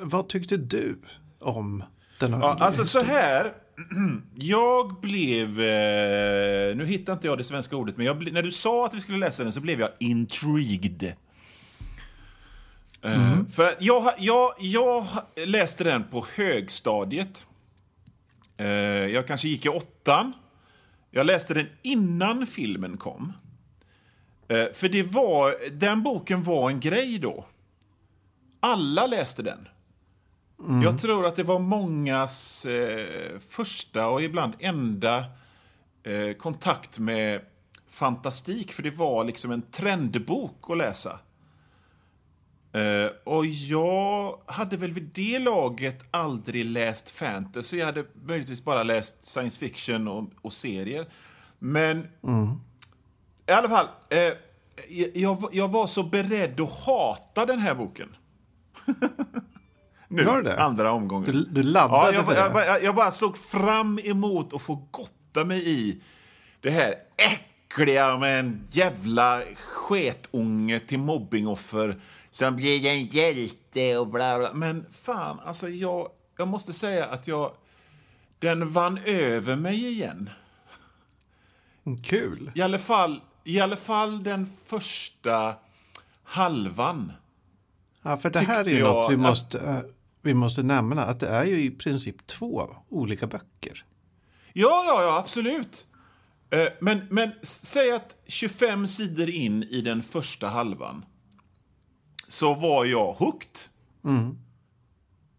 [0.00, 0.98] vad tyckte du
[1.38, 1.84] om
[2.18, 3.54] den Ja, oändliga alltså så här.
[4.34, 5.60] Jag blev...
[5.60, 8.94] Eh, nu hittar inte jag det svenska ordet, men jag, ble- när du sa att
[8.94, 11.12] vi skulle läsa den så blev jag intrigued.
[13.02, 15.06] Eh, För jag, jag, jag
[15.46, 17.46] läste den på högstadiet.
[18.56, 18.66] Eh,
[19.06, 20.32] jag kanske gick i åttan.
[21.10, 23.32] Jag läste den innan filmen kom.
[24.48, 27.44] Eh, för det var, den boken var en grej då.
[28.60, 29.68] Alla läste den.
[30.82, 35.24] Jag tror att det var mångas eh, första och ibland enda
[36.02, 37.40] eh, kontakt med
[37.90, 38.72] fantastik.
[38.72, 41.18] För det var liksom en trendbok att läsa.
[42.72, 47.76] Eh, och jag hade väl vid det laget aldrig läst fantasy.
[47.78, 51.06] Jag hade möjligtvis bara läst science fiction och, och serier.
[51.58, 51.98] Men
[53.46, 54.32] i alla fall, eh,
[55.14, 58.08] jag, var- jag var så beredd att hata den här boken.
[60.08, 60.60] nu, det?
[60.62, 61.32] andra omgången.
[61.32, 65.44] Du, du laddade Ja, jag, jag, jag, jag bara såg fram emot att få gotta
[65.44, 66.00] mig i
[66.60, 72.00] det här äckliga med en jävla sketunge till mobbingoffer
[72.32, 74.52] som blir en hjälte och bla bla.
[74.54, 77.52] Men fan, alltså jag, jag måste säga att jag...
[78.38, 80.30] Den vann över mig igen.
[82.04, 82.50] Kul.
[82.54, 85.54] I alla fall, i alla fall den första
[86.22, 87.12] halvan.
[88.02, 89.78] Ja, för det här är ju jag något vi att- måste, eh,
[90.22, 91.02] vi måste nämna.
[91.02, 93.84] Att det är ju i princip två olika böcker.
[94.52, 95.86] Ja, ja, ja, absolut.
[96.50, 101.04] Eh, Men, men säg att 25 sidor in i den första halvan
[102.32, 103.58] så var jag hooked.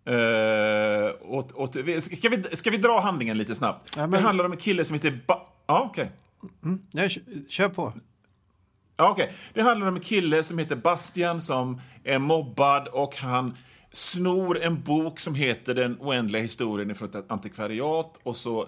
[0.05, 1.69] Eh, och, och,
[2.01, 3.91] ska, vi, ska vi dra handlingen lite snabbt?
[3.95, 5.19] Ja, men- Det handlar om en kille som heter...
[5.27, 6.11] Ba- ja, okej.
[6.91, 7.93] Ja, kö- kör på.
[8.97, 9.33] Ja, okej.
[9.53, 13.57] Det handlar om en kille som heter Bastian som är mobbad och han
[13.91, 18.61] snor en bok som heter Den oändliga historien från ett antikvariat och så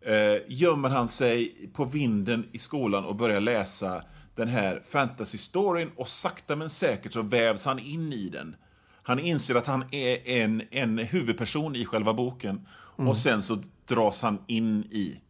[0.00, 4.02] eh, gömmer han sig på vinden i skolan och börjar läsa
[4.34, 8.56] den här fantasy-storyn och sakta men säkert så vävs han in i den.
[9.02, 12.66] Han inser att han är en, en huvudperson i själva boken
[12.96, 15.20] och sen så dras han in i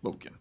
[0.00, 0.32] boken.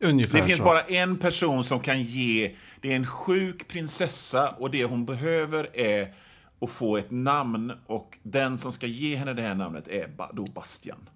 [0.00, 0.64] Ungefär Det finns så.
[0.64, 2.54] bara en person som kan ge...
[2.80, 6.14] Det är en sjuk prinsessa och det hon behöver är
[6.60, 10.44] att få ett namn och den som ska ge henne det här namnet är då
[10.44, 11.08] Bastian.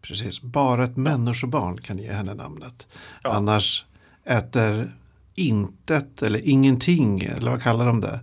[0.00, 2.86] Precis, bara ett människobarn kan ge henne namnet.
[3.24, 3.84] Annars
[4.24, 4.92] äter
[5.34, 8.20] intet eller ingenting, eller vad kallar de det,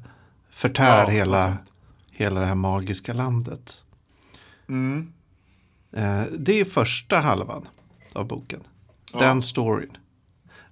[0.49, 1.57] förtär Ja, hela,
[2.11, 3.83] hela det här magiska landet.
[4.69, 5.13] Mm.
[5.91, 7.67] Eh, det är första halvan
[8.13, 8.63] av boken.
[9.11, 9.97] Den storyn.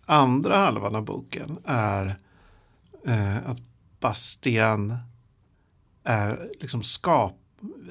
[0.05, 2.17] Andra halvan av boken är
[3.07, 3.57] eh, att
[3.99, 4.97] Bastian
[6.03, 7.38] är liksom skap...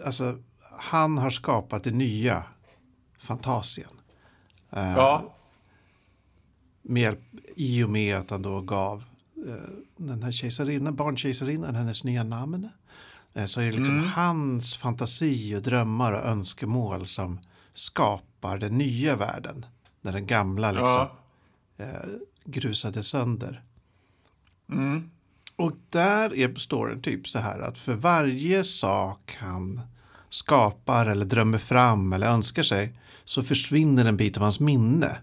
[0.07, 0.39] Alltså,
[0.79, 2.43] han har skapat det nya
[3.19, 3.89] Fantasien.
[4.71, 5.35] Ja,
[6.89, 7.21] Hjälp,
[7.57, 9.05] I och med att han då gav
[9.47, 9.55] eh,
[9.97, 12.69] den här kejsarinnan, barnkejsarinnan hennes nya namn.
[13.35, 17.39] Eh, så är det liksom hans fantasi och drömmar och önskemål som
[17.75, 19.67] skapar den nya världen.
[20.01, 21.19] När den gamla liksom Ja.
[21.77, 22.09] eh,
[22.45, 23.63] grusade sönder.
[24.73, 25.11] Mm.
[25.57, 29.81] Och där är storyn typ så här att för varje sak han
[30.31, 35.19] skapar eller drömmer fram eller önskar sig så försvinner en bit av hans minne.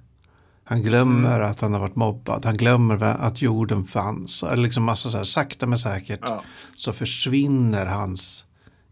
[0.72, 1.52] Han glömmer Mm.
[1.52, 4.44] att han har varit mobbad, han glömmer att jorden fanns.
[4.44, 6.44] Eller liksom massa så här, sakta men säkert Ja.
[6.76, 8.46] så försvinner hans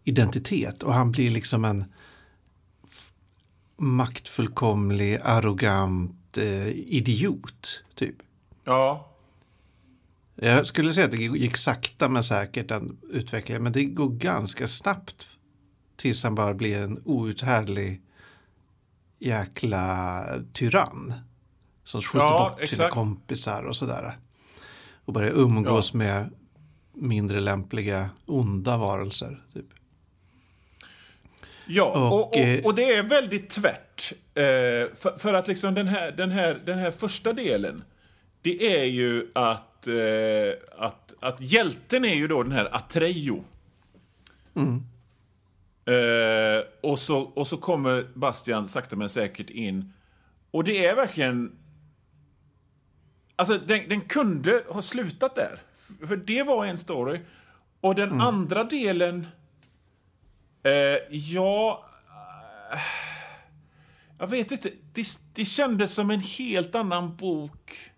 [0.04, 1.84] identitet och han blir liksom en
[3.76, 8.16] maktfullkomlig, arrogant eh, idiot typ.
[8.64, 9.06] ja.
[10.42, 13.62] Jag skulle säga att det gick sakta men säkert den utvecklingen.
[13.62, 15.26] Men det går ganska snabbt
[15.96, 18.00] tills han bara blir en outhärdlig
[19.18, 21.12] jäkla tyrann.
[21.84, 22.94] Som skjuter Ja, bort sina exakt.
[22.94, 24.12] kompisar och sådär.
[25.04, 26.30] Och börjar umgås med
[26.94, 29.44] mindre lämpliga onda varelser.
[29.54, 29.66] Typ.
[31.66, 34.12] Ja, Och, och, och, eh, och det är väldigt tvärt.
[34.34, 34.42] Eh,
[34.94, 37.84] för, för att liksom den här, den, här, den här första delen,
[38.42, 43.44] det är ju att, eh, att, att hjälten är ju då den här Atrejo.
[45.84, 49.92] Eh, och, så, och så kommer Bastian sakta men säkert in.
[50.50, 51.56] Och det är verkligen...
[53.40, 55.62] Alltså, den, den kunde ha slutat där.
[56.06, 57.20] För det var en story.
[57.80, 59.26] Och den andra delen...
[60.62, 61.84] Eh, ja...
[62.72, 62.78] eh,
[64.18, 64.70] Jag vet inte.
[64.92, 67.90] Det, det kändes som en helt annan bok.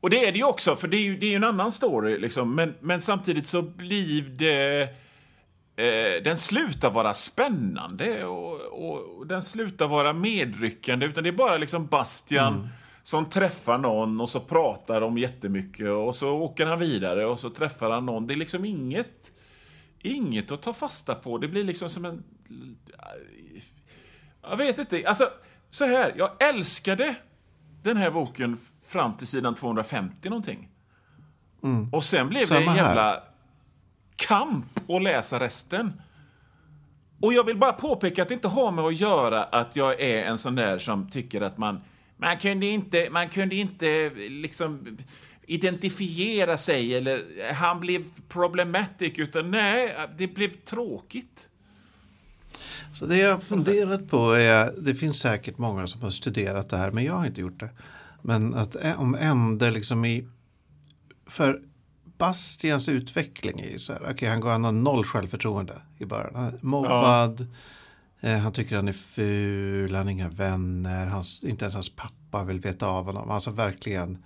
[0.00, 2.18] Och det är det ju också, för det är ju, det är en annan story.
[2.18, 2.54] Liksom.
[2.54, 4.82] Men, men samtidigt så blir det...
[5.76, 11.06] Eh, den slutar vara spännande och, och, och den slutar vara medryckande.
[11.06, 12.68] Utan det är bara liksom Bastian
[13.10, 17.50] som träffar någon och så pratar de jättemycket och så åker han vidare och så
[17.50, 18.26] träffar han någon.
[18.26, 19.32] Det är liksom inget,
[19.98, 21.38] inget att ta fasta på.
[21.38, 22.24] Det blir liksom som en...
[24.42, 25.04] Jag vet inte.
[25.06, 25.24] Alltså,
[25.70, 26.14] så här.
[26.16, 27.14] Jag älskade
[27.82, 30.68] den här boken fram till sidan 250 någonting.
[31.92, 32.76] Och sen blev det Samma en här.
[32.76, 33.22] jävla
[34.16, 36.02] kamp att läsa resten.
[37.20, 40.24] Och jag vill bara påpeka att det inte har med att göra att jag är
[40.24, 41.80] en sån där som tycker att man...
[42.20, 44.98] Man kunde inte, man kunde inte liksom
[45.46, 51.48] identifiera sig eller han blev problematic utan nej, det blev tråkigt.
[52.94, 56.90] Så det jag funderat på är, det finns säkert många som har studerat det här,
[56.90, 57.70] men jag har inte gjort det.
[58.22, 60.28] Men att ä- om Ende liksom i,
[61.26, 61.60] för
[62.18, 66.58] Bastians utveckling är ju så här, okej han går, han har noll självförtroende i början.
[66.60, 67.46] Mobbad, eh,
[68.22, 72.60] han tycker han är ful, han har inga vänner, hans, inte ens hans pappa vill
[72.60, 73.30] veta av honom.
[73.30, 74.24] Alltså verkligen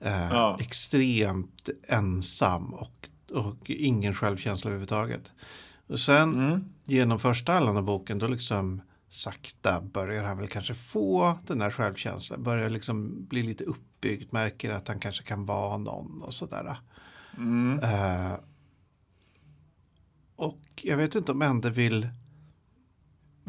[0.00, 0.56] eh, Ja.
[0.60, 5.22] extremt ensam och, och ingen självkänsla överhuvudtaget.
[5.86, 6.34] Och sen
[6.84, 11.70] genom första halvan av boken då liksom sakta börjar han väl kanske få den här
[11.70, 12.42] självkänslan.
[12.42, 16.76] Börjar liksom bli lite uppbyggd, märker att han kanske kan vara någon och sådär.
[17.82, 18.32] Eh,
[20.36, 22.08] och jag vet inte om Ende vill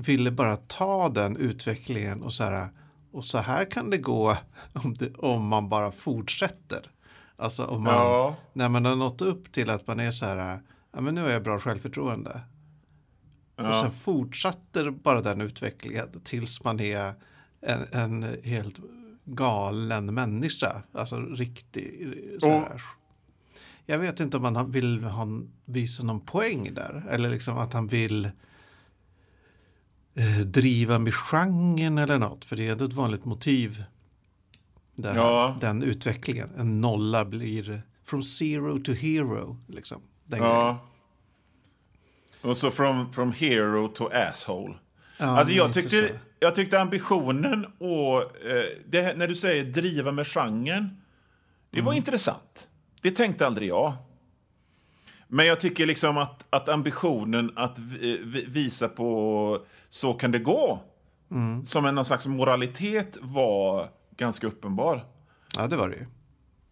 [0.05, 2.67] ville bara ta den utvecklingen och så här
[3.12, 4.38] och så här kan det gå
[4.73, 6.91] om, det, om man bara fortsätter.
[7.35, 8.35] Alltså om man, Ja.
[8.53, 10.59] när man har nått upp till att man är så här,
[10.93, 12.41] ja men nu har jag bra självförtroende.
[13.57, 13.81] Och Ja.
[13.81, 17.13] sen fortsätter bara den utvecklingen tills man är
[17.62, 18.75] en, en helt
[19.25, 20.81] galen människa.
[20.93, 22.09] Alltså riktig.
[22.39, 22.81] Så här.
[23.85, 25.27] Jag vet inte om man vill ha,
[25.65, 27.03] visa någon poäng där.
[27.09, 28.29] Eller liksom att han vill
[30.15, 32.45] eh, driva med genren eller något.
[32.45, 33.84] För det är ändå ett vanligt motiv.
[34.95, 35.58] Det här, Ja.
[35.62, 36.50] Den utvecklingen.
[36.58, 39.58] En nolla blir from zero to hero.
[39.67, 40.02] Liksom.
[40.26, 40.56] Den grejen.
[40.56, 40.86] Ja.
[42.41, 44.74] Och så from, from hero to asshole.
[45.17, 50.28] Ja, alltså jag tyckte, jag tyckte ambitionen och eh, det, när du säger driva med
[50.28, 51.02] genren,
[51.72, 51.86] det Mm.
[51.86, 52.67] var intressant.
[53.02, 53.93] Det tänkte aldrig jag.
[55.32, 60.39] Men jag tycker liksom att, att ambitionen att vi, vi, visa på så kan det
[60.39, 60.82] gå,
[61.32, 61.65] Mm.
[61.65, 65.06] som en någon slags moralitet var ganska uppenbar.
[65.58, 66.06] Ja, det var det ju.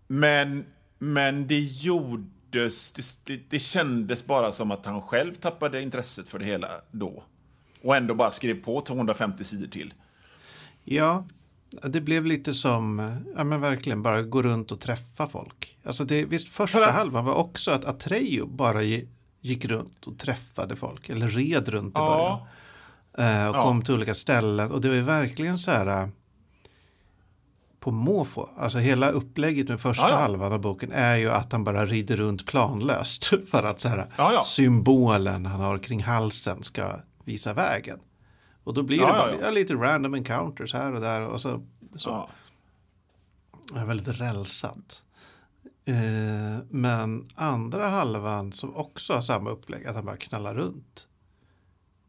[0.07, 0.65] Men,
[0.99, 2.91] men det gjordes...
[2.91, 7.23] Det, det, det kändes bara som att han själv tappade intresset för det hela då.
[7.81, 9.93] Och ändå bara skrev på 250 sidor till.
[10.83, 11.25] Ja,
[11.83, 15.77] det blev lite som, ja men verkligen bara gå runt och träffa folk.
[15.83, 19.07] Alltså det, visst första För att- halvan var också att Atrejo bara gi-
[19.41, 22.09] gick runt och träffade folk, eller red runt i Ja.
[23.17, 23.37] början.
[23.43, 23.63] Eh, och Ja.
[23.63, 26.07] kom till olika ställen och det var ju verkligen så här eh,
[27.79, 28.49] på måfå.
[28.57, 30.15] Alltså hela upplägget med första Ja, ja.
[30.17, 34.07] halvan av boken är ju att han bara rider runt planlöst för att så här,
[34.17, 34.41] ja.
[34.43, 36.91] symbolen han har kring halsen ska
[37.25, 37.99] visa vägen.
[38.67, 39.37] Och då blir Ja, det bara ja.
[39.41, 41.63] ja, lite random encounters här och där och så.
[41.95, 42.09] så.
[42.09, 42.29] Ja.
[43.73, 45.03] Det är väldigt rälsat.
[45.85, 51.07] Eh, men andra halvan som också har samma upplägg, att han bara knallar runt.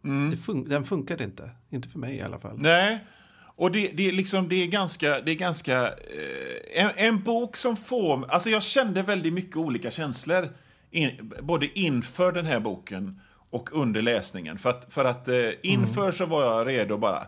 [0.02, 2.58] Det fun- den funkade inte, inte för mig i alla fall.
[2.58, 3.04] Nej.
[3.40, 5.20] Och det, det, är liksom, det är ganska...
[5.20, 8.30] Det är ganska eh, en, en bok som får...
[8.30, 10.48] Alltså jag kände väldigt mycket olika känslor.
[10.90, 14.58] In, både inför den här boken och under läsningen.
[14.58, 17.26] För att, för att eh, inför så var jag redo bara...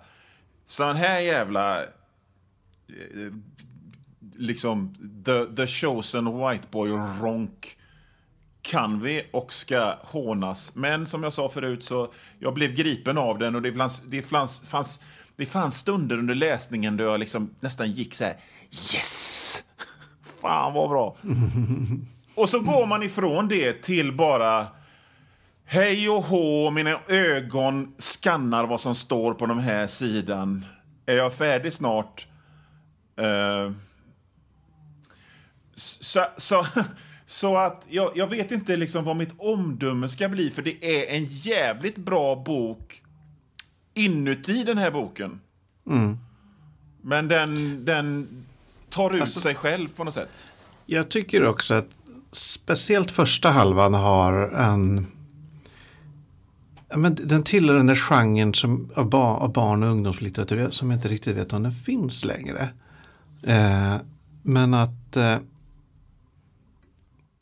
[0.65, 1.83] Sån här jävla...
[1.83, 1.87] Eh,
[4.37, 6.91] liksom the, the chosen white boy
[7.23, 7.77] ronk
[8.63, 10.75] kan vi och ska hånas.
[10.75, 14.23] Men som jag sa förut så jag blev gripen av den och det fanns, det
[14.23, 15.03] fanns, fanns,
[15.37, 18.37] det fanns stunder under läsningen då jag liksom nästan gick så här
[18.71, 19.63] yes!
[20.41, 21.17] Fan vad bra!
[22.35, 24.67] och så går man ifrån det till bara
[25.73, 30.65] hej och hå, mina ögon skannar vad som står på den här sidan.
[31.07, 32.27] Är jag färdig snart?
[33.17, 33.73] Eh,
[35.75, 36.67] så, så,
[37.27, 41.17] så att jag, jag vet inte liksom vad mitt omdöme ska bli, för det är
[41.17, 43.03] en jävligt bra bok
[43.95, 45.41] inuti den här boken.
[47.03, 48.29] Men den, den
[48.89, 50.49] tar ut Alltså- sig själv på något sätt.
[50.87, 51.89] Jag tycker också att
[52.33, 55.07] speciellt första halvan har en...
[56.91, 60.91] Ja, men den tillhör den där genren som, av, ba, av barn och ungdomslitteratur som
[60.91, 62.69] jag inte riktigt vet om den finns längre.
[63.43, 63.97] Eh,
[64.43, 65.17] men att...
[65.17, 65.39] Eh,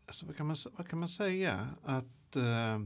[0.06, 1.68] alltså, vad, kan man, vad kan man säga?
[1.84, 2.36] Att...
[2.36, 2.80] Eh,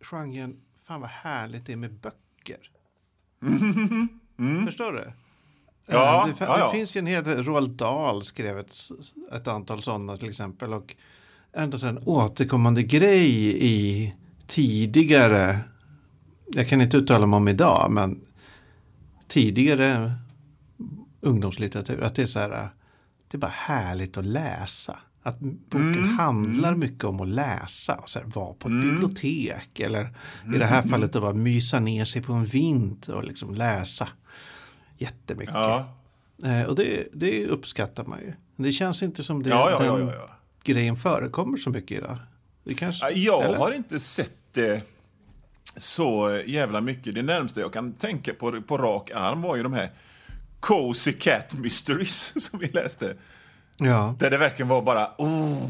[0.00, 2.70] genren, fan vad härligt det är med böcker.
[4.66, 5.12] Förstår du?
[5.86, 6.66] Ja, Eh, det, ja, ja.
[6.66, 8.74] det finns ju en hel del, Roald Dahl skrev ett,
[9.32, 10.72] ett antal sådana till exempel.
[10.72, 10.96] Och
[11.56, 14.14] ändå så en återkommande grej i
[14.46, 15.58] tidigare,
[16.54, 18.20] jag kan inte uttala mig om idag, men
[19.28, 20.12] tidigare
[21.20, 22.68] ungdomslitteratur, att det är så här,
[23.30, 24.98] det är bara härligt att läsa.
[25.22, 26.18] Att boken Mm.
[26.18, 27.94] handlar mycket om att läsa.
[27.94, 29.80] Och så här, vara på ett bibliotek.
[29.80, 30.04] Eller
[30.54, 30.90] i det här Mm.
[30.90, 34.08] fallet att bara mysa ner sig på en vind och liksom läsa.
[34.98, 35.54] Jättemycket.
[35.54, 35.90] Ja,
[36.44, 38.32] Eh, och det, det uppskattar man ju.
[38.56, 39.96] Det känns inte som det, ja, ja.
[39.96, 40.33] den ja.
[40.64, 42.16] Grejen förekommer så mycket idag.
[42.64, 43.56] Det kanske, Jag eller?
[43.58, 44.82] har inte sett det
[45.76, 47.14] så jävla mycket.
[47.14, 49.90] Det närmaste jag kan tänka på på rak arm var ju de här
[50.60, 53.16] Cozy Cat Mysteries som vi läste.
[53.76, 55.68] Ja, Där det verkligen var bara, oh,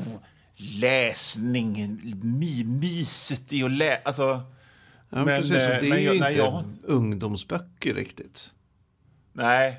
[0.56, 4.00] läsning, my, myset i att läsa.
[4.04, 4.22] Alltså,
[5.10, 5.56] ja men, precis.
[5.56, 8.50] Och eh, det är men ju jag- inte nej, jag- ungdomsböcker riktigt.
[9.32, 9.76] nej.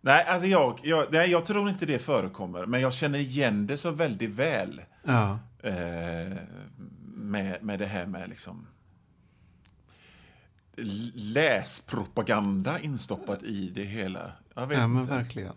[0.00, 3.76] Nej, alltså jag, jag, nej, jag tror inte det förekommer, men jag känner igen det
[3.76, 4.80] så väldigt väl.
[5.04, 6.36] Ja, eh,
[7.14, 8.66] med, med det här med liksom
[11.14, 14.32] läspropaganda instoppat i det hela.
[14.54, 15.14] Jag vet ja men inte.
[15.14, 15.52] verkligen.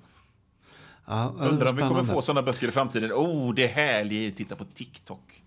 [1.05, 3.11] Ja, Undrar om vi kommer få sådana böcker i framtiden.
[3.11, 5.43] Oh, det är härligt att titta på TikTok.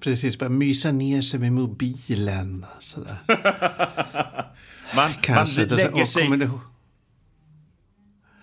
[0.00, 2.66] Precis, bara mysa ner sig med mobilen.
[2.80, 3.16] Sådär.
[4.96, 5.60] Man, Kanske.
[5.60, 6.24] man lägger och sig...
[6.24, 6.60] Ihåg-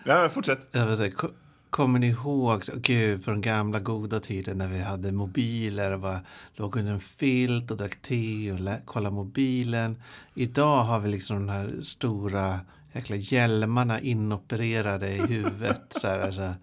[0.05, 0.67] Ja, fortsätt.
[0.71, 1.31] jag vet inte, ko-
[1.69, 6.19] kommer ni ihåg, gud, på den gamla goda tiden när vi hade mobiler och bara
[6.55, 10.01] låg under en filt och drack te och kollade mobilen.
[10.33, 12.59] Idag har vi liksom de här stora
[12.93, 15.81] jäkla hjälmarna inopererade i huvudet.
[16.01, 16.53] så här, alltså,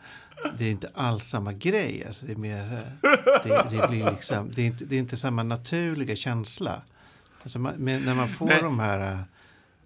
[0.59, 2.05] det är inte alls samma grej.
[2.07, 2.81] Alltså, det, är mer,
[3.45, 6.83] det, det, blir liksom, det, är inte, det är inte samma naturliga känsla.
[7.43, 8.63] Alltså, man, när man får Nej.
[8.63, 9.19] de här...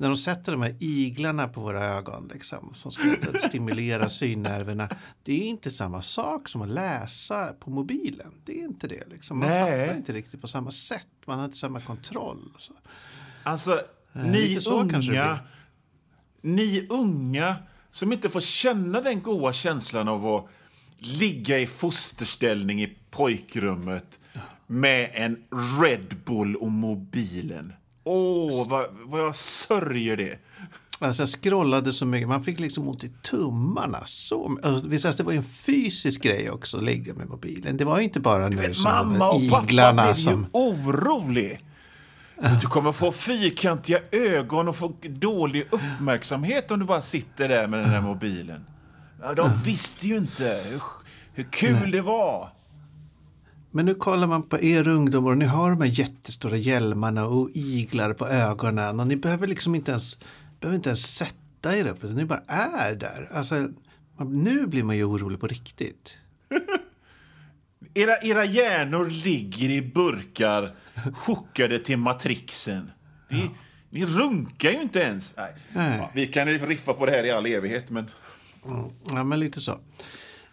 [0.02, 3.02] När de sätter de här iglarna på våra ögon liksom, som ska
[3.38, 4.88] stimulera synnerverna.
[5.22, 8.32] Det är inte samma sak som att läsa på mobilen.
[8.44, 9.08] Det är inte det.
[9.10, 9.38] Liksom.
[9.38, 9.86] Man Nej.
[9.86, 11.06] fattar inte riktigt på samma sätt.
[11.26, 12.52] Man har inte samma kontroll.
[12.58, 12.72] Så.
[13.42, 13.80] Alltså,
[14.12, 15.38] ni Eh, det unga...
[16.40, 17.56] Ni unga
[17.90, 20.46] som inte får känna den goda känslan av att
[20.98, 24.20] ligga i fosterställning i pojkrummet
[24.66, 25.44] med en
[25.82, 27.72] Red Bull och mobilen.
[28.04, 30.38] Åh, vad, vad jag sörjer det.
[30.98, 33.98] Alltså jag scrollade så mycket, man fick liksom ont i tummarna.
[34.04, 37.76] Så, alltså, alltså, det var ju en fysisk grej också att ligga med mobilen.
[37.76, 40.32] Det var ju inte bara nu som Mamma och pappa blev som...
[40.32, 41.60] ju orolig.
[42.60, 47.80] Du kommer få fyrkantiga ögon och få dålig uppmärksamhet om du bara sitter där med
[47.80, 48.64] den här mobilen.
[49.22, 50.82] Ja, de visste ju inte hur,
[51.34, 52.52] hur kul det var.
[53.74, 57.50] Men nu kollar man på er ungdomar och ni har de här jättestora hjälmarna och
[57.54, 60.18] iglar på ögonen och ni behöver liksom inte ens,
[60.60, 63.28] behöver inte ens sätta er upp utan ni bara är där.
[63.32, 63.68] Alltså,
[64.18, 66.18] nu blir man ju orolig på riktigt.
[67.94, 70.74] Era, era hjärnor ligger i burkar
[71.14, 72.90] chockade till matrixen.
[73.28, 73.50] Ni,
[73.90, 75.36] ni runkar ju inte ens.
[75.36, 75.54] Nej.
[75.72, 75.98] Nej.
[75.98, 78.10] Ja, vi kan ju riffa på det här i all evighet, men...
[79.08, 79.78] Ja, men lite så.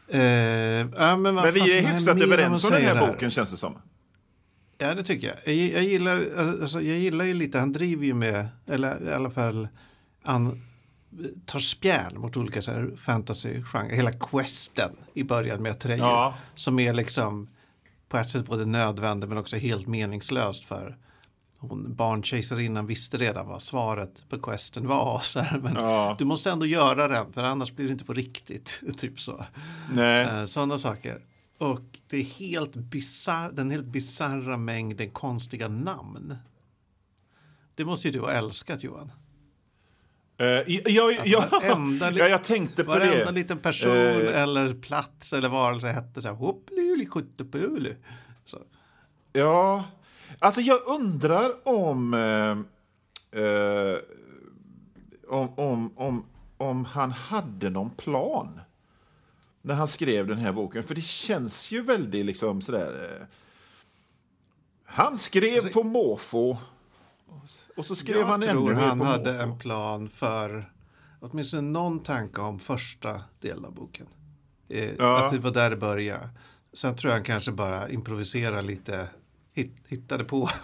[0.10, 3.78] Eh, ja, men Men vi är hyfsat överens om den här boken, känns det som.
[4.78, 5.56] Ja, det tycker jag.
[5.56, 9.30] Jag, jag, gillar, alltså, jag gillar ju lite, han driver ju med, eller i alla
[9.30, 9.68] fall,
[10.24, 10.62] han
[11.46, 12.62] tar spjärn mot olika
[12.98, 13.96] fantasy-genrer.
[13.96, 16.00] Hela questen i början med Atreyu.
[16.00, 16.34] Ja.
[16.56, 17.48] Som är liksom
[18.10, 20.98] på ett sätt både nödvändig men också helt meningslöst för
[21.60, 25.20] hon, barnkejsarinnan visste redan vad svaret på questen var.
[25.20, 26.16] Så här, men Ja.
[26.20, 28.82] du måste ändå göra den för annars blir det inte på riktigt.
[28.98, 29.46] Typ så.
[29.94, 30.22] Nej.
[30.26, 31.22] Eh, Sådana saker.
[31.58, 36.36] Och det är helt bizarr, den helt bisarra mängden konstiga namn.
[37.76, 39.12] Det måste ju du ha älskat Johan.
[40.42, 40.48] Uh,
[40.92, 43.32] ja, ja, varenda ja, jag tänkte på Varenda det.
[43.32, 44.42] liten person Eh.
[44.42, 47.08] eller plats eller varelse hette så här hoppli.
[49.34, 49.84] Ja,
[50.40, 53.98] alltså jag undrar om, eh, eh,
[55.30, 56.26] om, om, om,
[56.58, 58.60] om han hade någon plan
[59.62, 60.84] när han skrev den här boken.
[60.84, 63.18] För det känns ju väldigt liksom sådär...
[63.22, 63.26] Eh,
[64.86, 66.58] han skrev på måfå
[67.78, 69.44] och så skrev Jag han ännu tror han hade måfå.
[69.44, 70.72] en plan för
[71.20, 74.08] åtminstone någon tanke om första delen av boken.
[74.70, 75.26] Eh, Ja.
[75.26, 76.30] Att det var där det började.
[76.74, 79.08] Sen tror jag han kanske bara improviserar lite,
[79.88, 80.50] hittade på.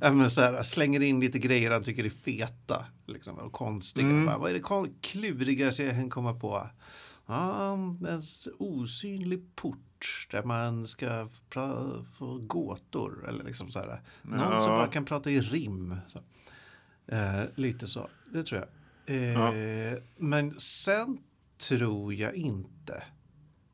[0.00, 4.06] Ja, men så här, slänger in lite grejer han tycker är feta liksom, och konstiga.
[4.08, 4.26] Mm.
[4.26, 6.66] Bara, vad är det klurigaste jag kan komma på?
[7.26, 8.22] Ja, en
[8.58, 11.28] osynlig port där man ska
[12.18, 13.28] få gåtor.
[13.28, 14.00] Eller liksom så här.
[14.22, 14.78] Någon som Ja.
[14.78, 15.96] bara kan prata i rim.
[16.08, 16.18] Så.
[17.16, 19.16] Eh, lite så, det tror jag.
[19.16, 21.18] Eh, Men sen
[21.68, 23.02] tror jag inte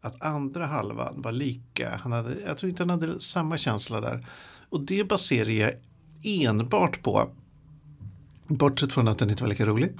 [0.08, 1.96] att andra halvan var lika.
[2.02, 4.26] Han hade, jag tror inte han hade samma känsla där.
[4.68, 5.72] Och det baserar jag
[6.24, 7.30] enbart på,
[8.46, 9.90] bortsett från att den inte var lika rolig,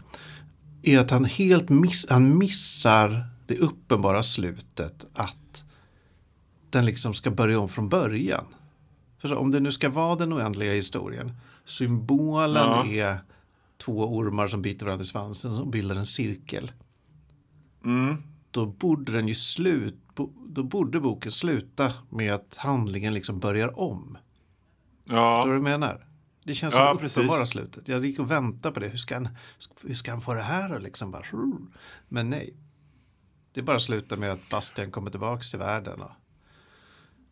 [0.83, 5.65] är att han helt miss, han missar det uppenbara slutet att
[6.71, 8.45] den liksom ska börja om från början.
[9.19, 11.33] För så, om det nu ska vara den oändliga historien,
[11.65, 12.87] symbolen Ja.
[12.87, 13.19] är
[13.79, 16.73] två ormar som biter varandra i svansen som bildar en cirkel.
[17.85, 18.23] Mm.
[18.51, 19.95] Då borde den ju slut,
[20.49, 24.19] då borde boken sluta med att handlingen liksom börjar om.
[25.05, 25.43] Förstår Ja.
[25.45, 26.05] du vad jag menar?
[26.45, 27.19] Det känns Ja, som precis.
[27.19, 27.89] uppenbara slutet.
[27.89, 28.89] Jag gick och väntade på det.
[28.89, 29.29] Hur ska han,
[29.87, 31.23] hur ska han få det här och liksom bara...
[32.09, 32.55] Men nej.
[33.53, 36.11] Det bara slutar med att Bastian kommer tillbaka till världen och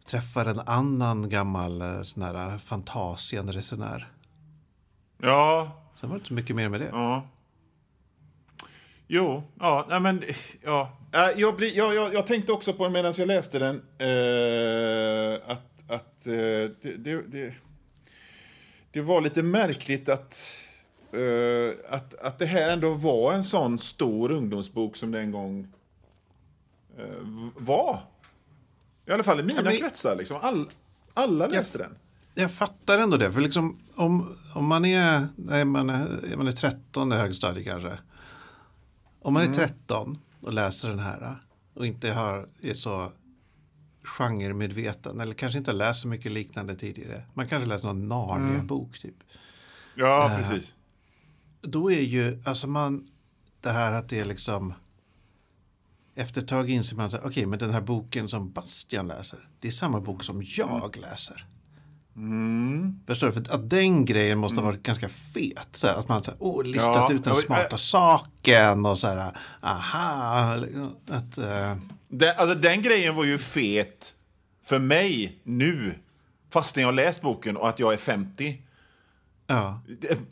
[0.07, 4.12] träffar en annan gammal eh, sån här Fantasien-resenär.
[5.23, 5.83] ja.
[6.01, 6.89] Sen var det inte så mycket mer med det.
[6.93, 7.27] Ja.
[9.09, 10.23] Jo, ja, nej men,
[10.62, 10.99] ja.
[11.37, 16.27] Jag, blir, jag, jag, jag tänkte också på medan jag läste den eh, att, att
[16.27, 16.33] eh,
[16.83, 17.55] det, det, det,
[18.91, 20.53] det var lite märkligt att,
[21.12, 25.69] eh, att, att det här ändå var en sån stor ungdomsbok som det en gång
[26.99, 27.05] eh,
[27.57, 28.01] var.
[29.07, 30.17] I alla fall i mina men- kretsar.
[30.17, 30.37] Liksom.
[30.43, 30.69] All,
[31.14, 31.97] alla läste den.
[32.35, 33.33] jag fattar ändå det.
[33.33, 37.99] För liksom, om, om man, är, nej, man, är, man är 13 i högstadiet kanske.
[39.23, 41.37] Om man är 13 och läser den här
[41.75, 43.13] och inte har, är så
[44.03, 47.23] genremedveten eller kanske inte har läst så mycket liknande tidigare.
[47.35, 49.15] Man kanske läst någon Narnia-bok typ.
[49.95, 50.75] Ja, precis.
[51.61, 53.09] Då är ju, alltså man,
[53.61, 54.75] det här att det är liksom
[56.15, 59.69] efter ett tag inser man att okej, men den här boken som Bastian läser, det
[59.69, 61.47] är samma bok som jag läser.
[62.17, 63.01] Mm.
[63.07, 63.33] Förstår du?
[63.33, 65.69] För att den grejen måste ha varit ganska fet.
[65.73, 69.33] Så här, att man har oh, listat Ja, ut den smarta saken och så här,
[69.62, 70.57] aha.
[71.09, 71.77] Att, eh,
[72.09, 74.14] Den, alltså, den grejen var ju fet
[74.64, 75.95] för mig nu,
[76.53, 78.62] fastän jag har läst boken och att jag är 50.
[79.47, 79.81] ja.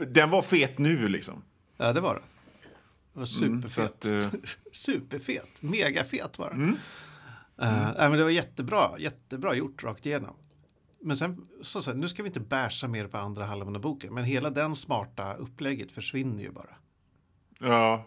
[0.09, 1.43] Den var fet nu, liksom.
[1.76, 2.20] ja, det var det.
[3.12, 3.85] Det var Mm, superfet.
[3.85, 4.28] att, eh,
[4.72, 5.49] Superfet.
[5.62, 6.55] Megafet var det.
[6.55, 6.76] Mm.
[7.62, 8.91] Eh, nej, men det var jättebra.
[8.99, 10.35] Jättebra gjort rakt igenom.
[11.05, 13.80] Men sen, så, så här, nu ska vi inte bärsa mer på andra halvan av
[13.82, 14.14] boken.
[14.14, 16.74] Men hela den smarta upplägget försvinner ju bara.
[17.61, 18.07] Ja.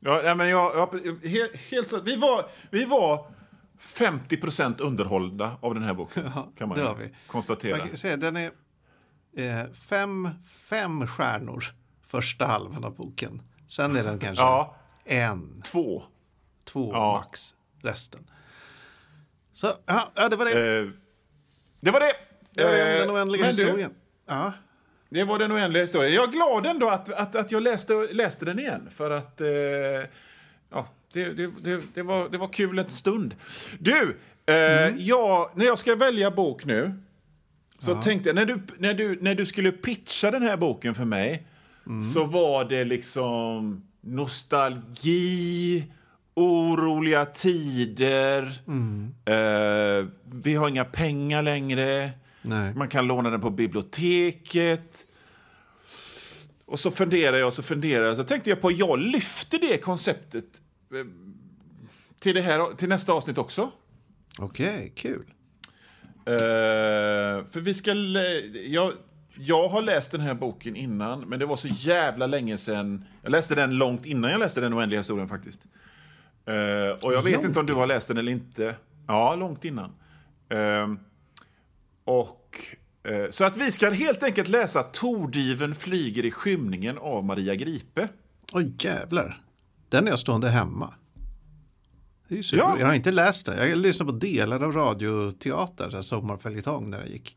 [0.00, 3.26] Ja, nej, men jag, jag, helt, helt vi var, vi var
[3.78, 7.14] 50% underhållna av den här boken, kan man vi.
[7.26, 7.78] konstatera.
[7.86, 8.50] Man säga, den är
[9.36, 11.64] eh, fem, fem stjärnor
[12.06, 13.42] första halvan av boken.
[13.68, 14.76] Sen är den kanske Ja.
[15.04, 16.02] en, Två.
[16.64, 17.12] två Ja.
[17.12, 18.30] max resten.
[19.60, 20.78] Så ja, ja, det var det.
[20.78, 20.88] Eh,
[21.80, 22.12] det var det.
[22.54, 23.90] det var det Eh, den oändliga men du, historien.
[24.26, 24.52] Ja.
[25.08, 26.14] Det var den oändliga historien.
[26.14, 28.88] Jag är glad ändå att, att, att jag läste, läste den igen.
[28.90, 29.40] För att...
[29.40, 29.48] Eh,
[30.70, 33.34] ja, det, det, det, det, var, det var kul en stund.
[33.78, 34.54] Du, eh,
[34.96, 36.92] jag, när jag ska välja bok nu
[37.78, 41.04] så tänkte jag, när du, när, du, när du skulle pitcha den här boken för
[41.04, 41.46] mig
[42.14, 45.84] så var det liksom nostalgi,
[46.40, 48.42] oroliga tider,
[49.24, 52.10] eh, vi har inga pengar längre.
[52.42, 52.74] Nej.
[52.74, 55.06] Man kan låna den på biblioteket.
[56.66, 58.16] Och så funderar jag och så funderar jag.
[58.16, 60.44] Så tänkte jag på jag lyfter det konceptet
[60.94, 61.06] eh,
[62.20, 63.70] till, det här, till nästa avsnitt också.
[64.38, 65.24] Okej, kul.
[66.26, 67.94] Eh, för vi ska...
[68.66, 68.92] Jag,
[69.34, 73.04] jag har läst den här boken innan, men det var så jävla länge sedan.
[73.22, 75.62] Jag läste den långt innan jag läste Den oändliga historien faktiskt.
[76.54, 78.76] Eh, och jag vet Långt inte om du har läst den eller inte.
[79.06, 79.90] Ja, långt innan.
[80.48, 80.88] Eh,
[82.04, 82.58] och...
[83.02, 88.08] eh, Så att vi ska helt enkelt läsa Tordyven flyger i skymningen av Maria Gripe.
[88.52, 89.42] Oj, jävlar.
[89.88, 90.94] Den är jag stående hemma.
[92.28, 92.56] Det är.
[92.56, 92.76] Ja.
[92.78, 93.68] Jag har inte läst den.
[93.68, 97.36] Jag lyssnade på delar av radioteater, så här sommarföljetong när jag gick.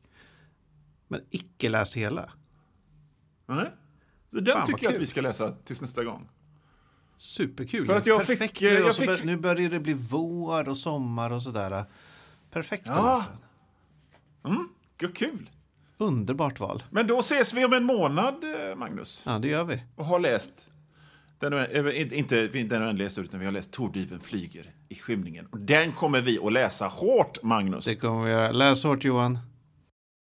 [1.07, 2.29] Men icke läst hela.
[3.45, 3.71] Nej.
[4.27, 4.99] Så den Fan, tycker jag att kul.
[4.99, 6.29] vi ska läsa tills nästa gång.
[7.23, 7.85] Superkul.
[7.85, 8.79] För att jag fick, Perfekt eh, nu.
[8.79, 11.83] jag fick- nu börjar det bli vår och sommar och sådär.
[12.51, 13.25] Perfekt Ja.
[14.45, 14.69] Mm,
[15.01, 15.49] vad kul.
[15.97, 16.83] Underbart val.
[16.89, 19.23] Men då ses vi om en månad, eh, Magnus.
[19.25, 19.83] Ja, det gör vi.
[19.95, 20.67] och har läst
[21.39, 25.45] den, eh, inte, inte den oändliga historien, utan vi har läst Tordyven flyger i skymningen.
[25.51, 27.85] Och den kommer vi att läsa hårt, Magnus.
[27.85, 28.51] Det kommer vi göra.
[28.51, 29.39] Läs hårt Johan.